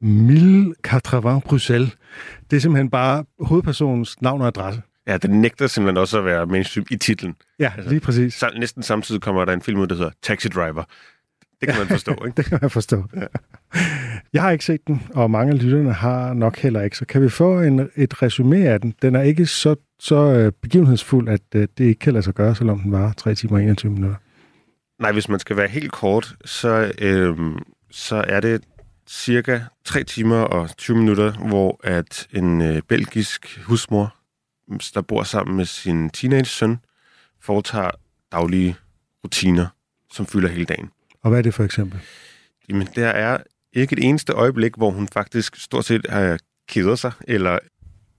[0.00, 1.96] 1080 Bruxelles.
[2.50, 4.82] Det er simpelthen bare hovedpersonens navn og adresse.
[5.06, 7.34] Ja, den nægter simpelthen også at være mainstream i titlen.
[7.58, 8.34] Ja, altså, lige præcis.
[8.34, 10.84] Så, næsten samtidig kommer der en film ud, der hedder Taxi Driver.
[11.60, 12.36] Det kan man forstå, ikke?
[12.36, 13.04] det kan man forstå.
[13.16, 13.26] Ja.
[14.32, 16.96] Jeg har ikke set den, og mange af lytterne har nok heller ikke.
[16.96, 18.94] Så kan vi få en, et resume af den?
[19.02, 22.54] Den er ikke så, så øh, begivenhedsfuld, at øh, det ikke kan lade sig gøre,
[22.54, 24.16] selvom den var 3 timer og 21 minutter.
[24.98, 27.36] Nej, hvis man skal være helt kort, så, øh,
[27.90, 28.64] så er det
[29.08, 34.14] cirka 3 timer og 20 minutter, hvor at en øh, belgisk husmor,
[34.94, 36.78] der bor sammen med sin teenage-søn,
[37.40, 37.90] foretager
[38.32, 38.76] daglige
[39.24, 39.66] rutiner,
[40.12, 40.90] som fylder hele dagen.
[41.22, 42.00] Og hvad er det for eksempel?
[42.68, 43.38] Jamen, der er
[43.72, 46.38] ikke et eneste øjeblik, hvor hun faktisk stort set har
[46.68, 47.58] keder sig, eller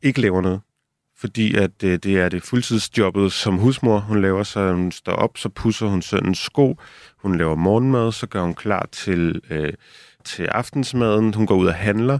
[0.01, 0.61] ikke laver noget.
[1.17, 5.37] Fordi at øh, det er det fuldtidsjobbet som husmor, hun laver, så hun står op,
[5.37, 6.77] så pusser hun søndens sko,
[7.17, 9.73] hun laver morgenmad, så gør hun klar til, øh,
[10.23, 12.19] til aftensmaden, hun går ud og handler,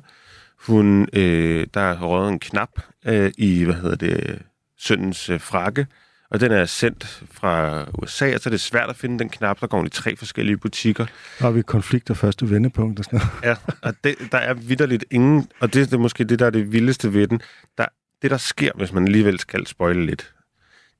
[0.68, 2.70] hun, øh, der er røget en knap
[3.06, 4.42] øh, i, hvad hedder det,
[4.78, 5.88] søndens øh, frakke,
[6.32, 9.62] og den er sendt fra USA, og så er det svært at finde den knap.
[9.62, 11.06] Der går i tre forskellige butikker.
[11.40, 13.32] Der har vi konflikter første vendepunkt og sådan noget.
[13.44, 16.50] Ja, og det, der er vidderligt ingen, og det, det er måske det, der er
[16.50, 17.42] det vildeste ved den.
[17.78, 17.86] Der,
[18.22, 20.34] det, der sker, hvis man alligevel skal spoile lidt.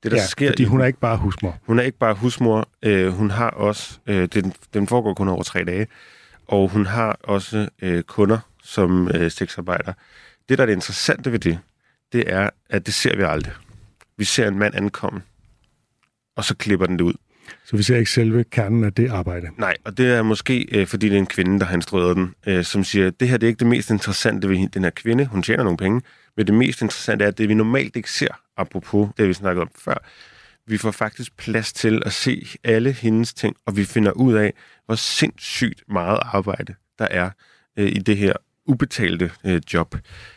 [0.02, 1.58] Det, der ja, sker, fordi hun er ikke bare husmor.
[1.66, 2.68] Hun er ikke bare husmor.
[2.82, 5.86] Øh, hun har også, øh, den, den foregår kun over tre dage,
[6.48, 9.92] og hun har også øh, kunder som øh, sexarbejder.
[10.48, 11.58] Det, der er det interessante ved det,
[12.12, 13.52] det er, at det ser vi aldrig
[14.20, 15.22] vi ser en mand ankomme,
[16.36, 17.14] og så klipper den det ud.
[17.64, 19.48] Så vi ser ikke selve kernen af det arbejde?
[19.58, 22.34] Nej, og det er måske, øh, fordi det er en kvinde, der har instrueret den,
[22.46, 25.26] øh, som siger, det her det er ikke det mest interessante ved den her kvinde.
[25.26, 26.02] Hun tjener nogle penge,
[26.36, 29.62] men det mest interessante er, at det vi normalt ikke ser, apropos det, vi snakkede
[29.62, 29.94] om før,
[30.66, 34.54] vi får faktisk plads til at se alle hendes ting, og vi finder ud af,
[34.86, 37.30] hvor sindssygt meget arbejde der er
[37.76, 38.32] øh, i det her
[38.66, 39.96] ubetalte øh, job.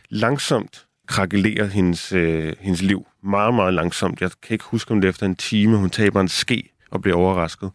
[0.09, 3.07] langsomt krakelerer hendes, øh, hendes liv.
[3.23, 4.21] Meget, meget langsomt.
[4.21, 7.01] Jeg kan ikke huske, om det er efter en time, hun taber en ske og
[7.01, 7.71] bliver overrasket.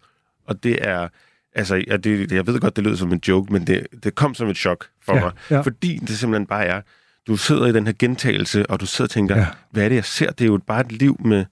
[0.47, 1.09] Og det er...
[1.55, 4.35] Altså, ja, det, jeg ved godt, det lyder som en joke, men det, det kom
[4.35, 5.33] som et chok for Ja, mig.
[5.51, 5.61] ja.
[5.61, 6.81] Fordi det simpelthen bare er...
[7.26, 9.47] Du sidder i den her gentagelse, og du sidder og tænker, ja.
[9.70, 10.31] hvad er det, jeg ser?
[10.31, 11.45] Det er jo bare et liv med...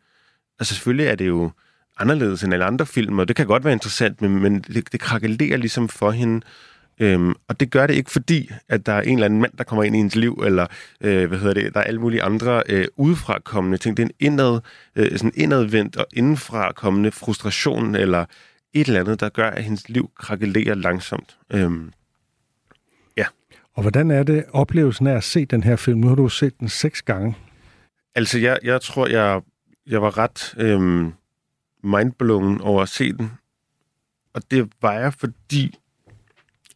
[0.61, 1.51] Altså, selvfølgelig er det jo
[1.99, 5.01] anderledes end alle andre film, og det kan godt være interessant, men, men det, det
[5.01, 6.47] krakelerer ligesom for hende.
[7.01, 9.65] Øhm, og det gør det ikke fordi, at der er en eller anden mand, der
[9.65, 10.67] kommer ind i hendes liv, eller
[11.01, 13.97] øh, hvad hedder det, der er alle mulige andre øh, udefrakommende ting.
[13.97, 14.61] Det er en indad,
[14.97, 18.25] øh, sådan indadvendt og indenfrakommende frustration, eller
[18.75, 21.37] et eller andet, der gør, at hendes liv krakelerer langsomt.
[21.53, 21.93] Øhm,
[23.77, 26.01] Og hvordan er det oplevelsen af at se den her film?
[26.01, 27.37] Nu har du set den seks gange.
[28.15, 29.41] altså, jeg, jeg tror, jeg,
[29.87, 31.13] jeg var ret øhm,
[31.83, 33.31] mindblown over at se den.
[34.35, 35.79] Og det var jeg, fordi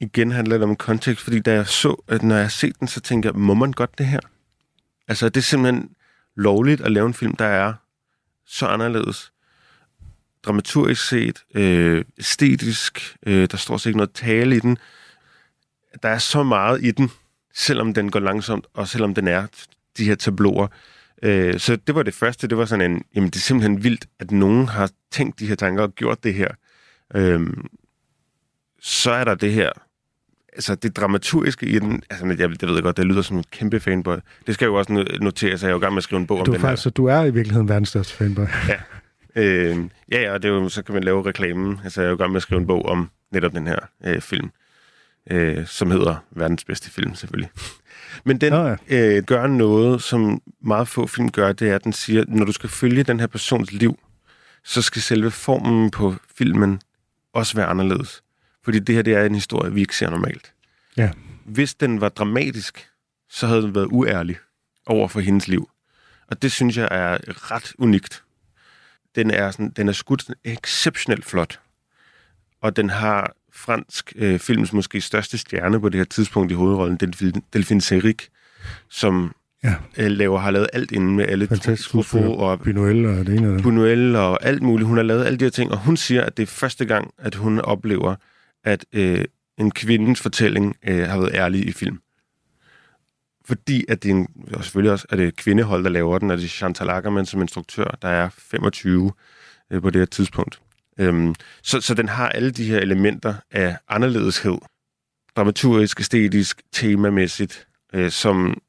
[0.01, 2.89] igen handler det om kontekst, fordi da jeg så, at når jeg har set den,
[2.89, 4.21] så tænker jeg, må man godt det her?
[5.09, 5.91] Altså, det er simpelthen
[6.37, 7.75] lovligt at lave en film, der er
[8.47, 9.33] så anderledes.
[10.43, 14.79] Dramaturgisk set, øh, æstetisk, øh, der står ikke noget tale i den.
[16.03, 17.11] Der er så meget i den,
[17.55, 19.47] selvom den går langsomt, og selvom den er
[19.97, 20.67] de her tabloer.
[21.23, 24.07] Øh, så det var det første, det var sådan en, jamen det er simpelthen vildt,
[24.19, 26.49] at nogen har tænkt de her tanker og gjort det her.
[27.15, 27.41] Øh,
[28.81, 29.71] så er der det her,
[30.53, 33.81] altså det dramaturgiske i den, altså jeg, jeg ved godt, det lyder som en kæmpe
[33.81, 34.17] fanboy.
[34.47, 36.21] Det skal jo også no- noteres, at jeg er jo i gang med at skrive
[36.21, 36.69] en bog om Du er, den her.
[36.69, 38.45] faktisk, så du er i virkeligheden verdens største fanboy.
[39.37, 39.77] Øh,
[40.13, 41.81] ja, ja, og det er jo, så kan man lave reklamen.
[41.85, 43.79] Altså, jeg er jo i gang med at skrive en bog om netop den her
[44.07, 44.51] øh, film,
[45.31, 47.51] øh, som hedder Verdens bedste film, selvfølgelig.
[48.25, 49.17] Men den Nå ja.
[49.17, 52.53] øh, gør noget, som meget få film gør, det er, at den siger, når du
[52.53, 53.99] skal følge den her persons liv,
[54.65, 56.81] så skal selve formen på filmen
[57.35, 58.23] også være anderledes.
[58.65, 60.53] Fordi det her, det er en historie, vi ikke ser normalt.
[60.97, 61.11] Ja.
[61.45, 62.89] Hvis den var dramatisk,
[63.31, 64.37] så havde den været uærlig
[64.87, 65.71] over for hendes liv.
[66.27, 67.19] Og det synes jeg er
[67.51, 68.23] ret unikt.
[69.15, 71.61] Den er, sådan, den er skudt exceptionelt flot.
[72.63, 76.97] Og den har fransk øh, films måske største stjerne på det her tidspunkt i hovedrollen,
[76.97, 78.17] Delphine, Delphine Seyrig,
[78.89, 79.35] som
[79.65, 79.75] Ja.
[79.99, 81.47] øh, laver, har lavet alt inden med alle
[81.77, 83.65] Truffaut og Buñuel og det ene og det.
[83.65, 84.87] Buñuel og alt muligt.
[84.89, 87.15] Hun har lavet alle de her ting, og hun siger, at det er første gang,
[87.19, 88.15] at hun oplever,
[88.65, 89.25] at øh,
[89.59, 92.01] en kvindens fortælling øh, har været ærlig i film.
[93.45, 96.37] Fordi at det er en, og selvfølgelig også er det kvindehold, der laver den, og
[96.37, 99.13] det er Chantal Ackermann som instruktør, der er 25
[99.71, 100.61] øh, på det her tidspunkt.
[100.99, 104.59] Øhm, så, så den har alle de her elementer af anderledeshed,
[105.37, 108.61] dramaturgisk, æstetisk, temamæssigt, øh, som,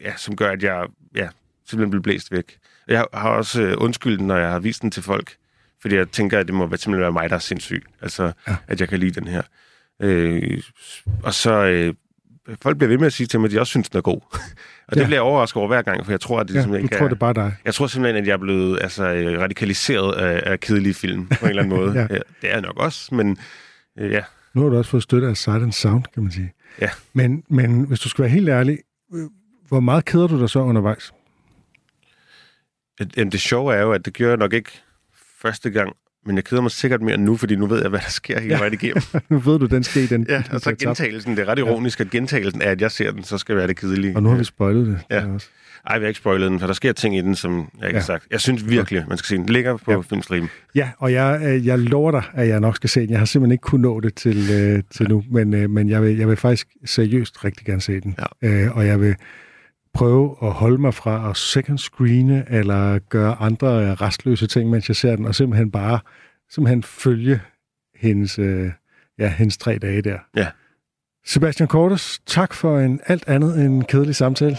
[0.00, 0.86] ja, som gør, at jeg
[1.16, 1.28] ja,
[1.66, 2.58] simpelthen bliver blæst væk.
[2.88, 5.36] Jeg har også øh, undskyldt, når jeg har vist den til folk,
[5.82, 7.84] fordi jeg tænker, at det må simpelthen være mig, der er sindssyg.
[8.02, 8.56] Altså, Ja.
[8.68, 9.42] at jeg kan lide den her.
[10.02, 10.62] Øh,
[11.22, 11.52] og så...
[11.52, 11.94] Øh,
[12.62, 14.20] folk bliver ved med at sige til mig, at de også synes, den er god.
[14.88, 15.04] og det Ja.
[15.04, 17.04] bliver jeg overrasket over hver gang, for jeg tror, at det Ja, simpelthen ikke tror,
[17.04, 17.08] er...
[17.08, 17.54] det bare dig.
[17.64, 21.34] Jeg tror simpelthen, at jeg er blevet altså, øh, radikaliseret af, af kedelige film på
[21.44, 21.92] en eller anden måde.
[21.92, 22.00] Ja.
[22.00, 22.06] ja.
[22.42, 23.38] Det er jeg nok også, men
[23.98, 24.22] øh, ja.
[24.54, 26.52] Nu har du også fået støtte af and Sound, kan man sige.
[26.80, 26.90] Ja.
[27.12, 28.78] Men, men hvis du skal være helt ærlig,
[29.14, 29.26] øh,
[29.68, 31.12] hvor meget keder du dig så undervejs?
[33.16, 34.70] Jamen, det sjove er jo, at det gjorde jeg nok ikke
[35.42, 35.92] første gang,
[36.26, 38.54] men jeg keder mig sikkert mere nu, fordi nu ved jeg, hvad der sker hele
[38.54, 38.58] Ja.
[38.58, 39.02] vejen igennem.
[39.30, 42.10] nu ved du, den ske, den, Ja, og så gentagelsen, det er ret ironisk, at
[42.10, 44.16] gentagelsen er, at jeg ser den, så skal være det kedelige.
[44.16, 44.98] Og nu har vi spoilet det.
[45.10, 45.20] Ja.
[45.24, 45.46] det også.
[45.86, 47.96] Ej, vi har ikke spoilet den, for der sker ting i den, som jeg ikke
[47.96, 48.00] Ja.
[48.00, 48.26] har sagt.
[48.30, 49.46] Jeg synes virkelig, man skal se den.
[49.46, 49.96] Ligger på Ja.
[49.96, 50.02] ja.
[50.02, 50.48] filmstream.
[50.74, 53.10] Ja, og jeg, øh, jeg lover dig, at jeg nok skal se den.
[53.10, 56.02] Jeg har simpelthen ikke kunnet nå det til, øh, til nu, men, øh, men jeg,
[56.02, 58.16] vil, jeg vil faktisk seriøst rigtig gerne se den.
[58.42, 58.48] Ja.
[58.48, 59.14] Øh, og jeg vil
[59.94, 64.96] prøve at holde mig fra at second screene eller gøre andre restløse ting, mens jeg
[64.96, 66.00] ser den, og simpelthen bare
[66.50, 67.40] simpelthen følge
[67.94, 68.70] hendes, øh,
[69.18, 70.18] ja, hendes tre dage der.
[70.36, 70.46] Ja.
[71.26, 74.56] Sebastian Cordes, tak for en alt andet end kedelig samtale.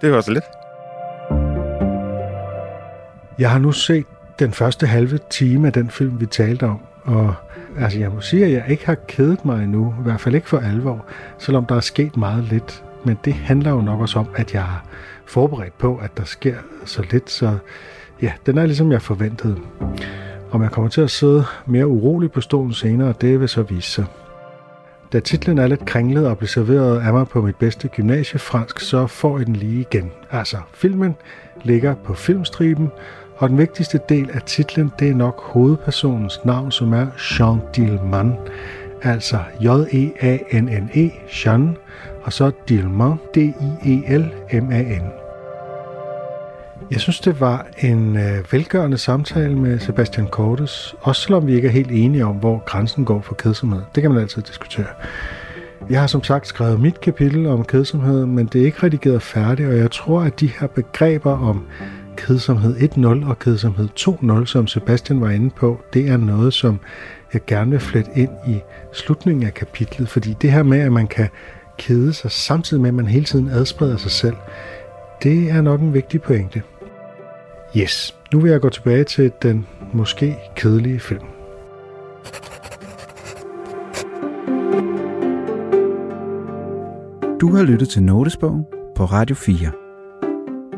[0.00, 0.44] Det var så lidt.
[3.38, 4.06] Jeg har nu set
[4.38, 7.34] den første halve time af den film, vi talte om, og
[7.78, 10.48] altså, jeg må sige, at jeg ikke har kedet mig endnu, i hvert fald ikke
[10.48, 11.06] for alvor,
[11.38, 12.84] selvom der er sket meget lidt.
[13.08, 14.84] Men det handler jo nok også om, at jeg er
[15.26, 16.54] forberedt på, at der sker
[16.84, 17.58] så lidt, så
[18.22, 19.56] ja, den er ligesom jeg forventede.
[20.50, 23.90] Om jeg kommer til at sidde mere urolig på stolen senere, det vil så vise
[23.90, 24.04] sig.
[25.12, 29.06] Da titlen er lidt kringlet og bliver serveret af mig på mit bedste gymnasiefransk, så
[29.06, 30.10] får I den lige igen.
[30.30, 31.16] Altså, filmen
[31.62, 32.90] ligger på filmstriben,
[33.36, 37.06] og den vigtigste del af titlen, det er nok hovedpersonens navn, som er
[37.38, 38.34] Jean Dilman.
[39.02, 41.10] Altså J-E-A-N-N-E,
[41.44, 41.76] Jean,
[42.28, 45.02] og så Dilman, D-I-E-L-M-A-N.
[46.90, 51.68] Jeg synes, det var en øh, velgørende samtale med Sebastian Kortes, også selvom vi ikke
[51.68, 53.82] er helt enige om, hvor grænsen går for kedsomhed.
[53.94, 54.86] Det kan man altid diskutere.
[55.90, 59.68] Jeg har som sagt skrevet mit kapitel om kedsomhed, men det er ikke redigeret færdigt,
[59.68, 61.66] og jeg tror, at de her begreber om
[62.16, 66.80] kedsomhed 1.0 og kedsomhed 2.0, som Sebastian var inde på, det er noget, som
[67.32, 68.60] jeg gerne vil flette ind i
[68.92, 71.28] slutningen af kapitlet, fordi det her med, at man kan
[71.78, 74.36] kede sig samtidig med, at man hele tiden adspreder sig selv,
[75.22, 76.62] det er nok en vigtig pointe.
[77.76, 81.24] Yes, nu vil jeg gå tilbage til den måske kedelige film.
[87.40, 88.66] Du har lyttet til Notesbogen
[88.96, 89.70] på Radio 4.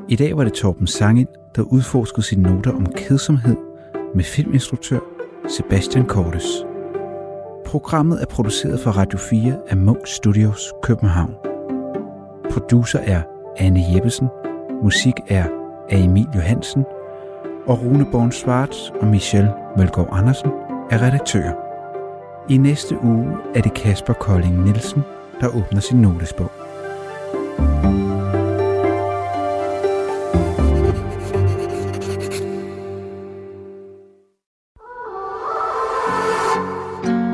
[0.09, 3.57] I dag var det Torben Sangild, der udforskede sine noter om kedsomhed
[4.15, 4.99] med filminstruktør
[5.49, 6.70] Sebastian Kortes.
[7.65, 11.35] Programmet er produceret for Radio 4 af Munk Studios København.
[12.53, 13.23] Producer er
[13.57, 14.29] Anne Jeppesen,
[14.83, 15.45] musik er
[15.91, 16.85] af Emil Johansen,
[17.67, 20.51] og Rune Born Svarts og Michelle Mølgaard Andersen
[20.91, 21.55] er redaktører.
[22.49, 25.03] I næste uge er det Kasper Kolding Nielsen,
[25.41, 26.51] der åbner sin notesbog.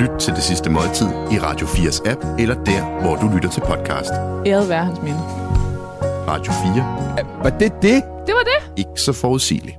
[0.00, 3.60] Lyt til det sidste måltid i Radio 4's app, eller der, hvor du lytter til
[3.60, 4.10] podcast.
[4.46, 5.18] Æret være hans minde.
[6.28, 7.42] Radio 4.
[7.42, 8.02] Var det det?
[8.26, 8.72] Det var det.
[8.76, 9.76] Ikke så forudsigeligt.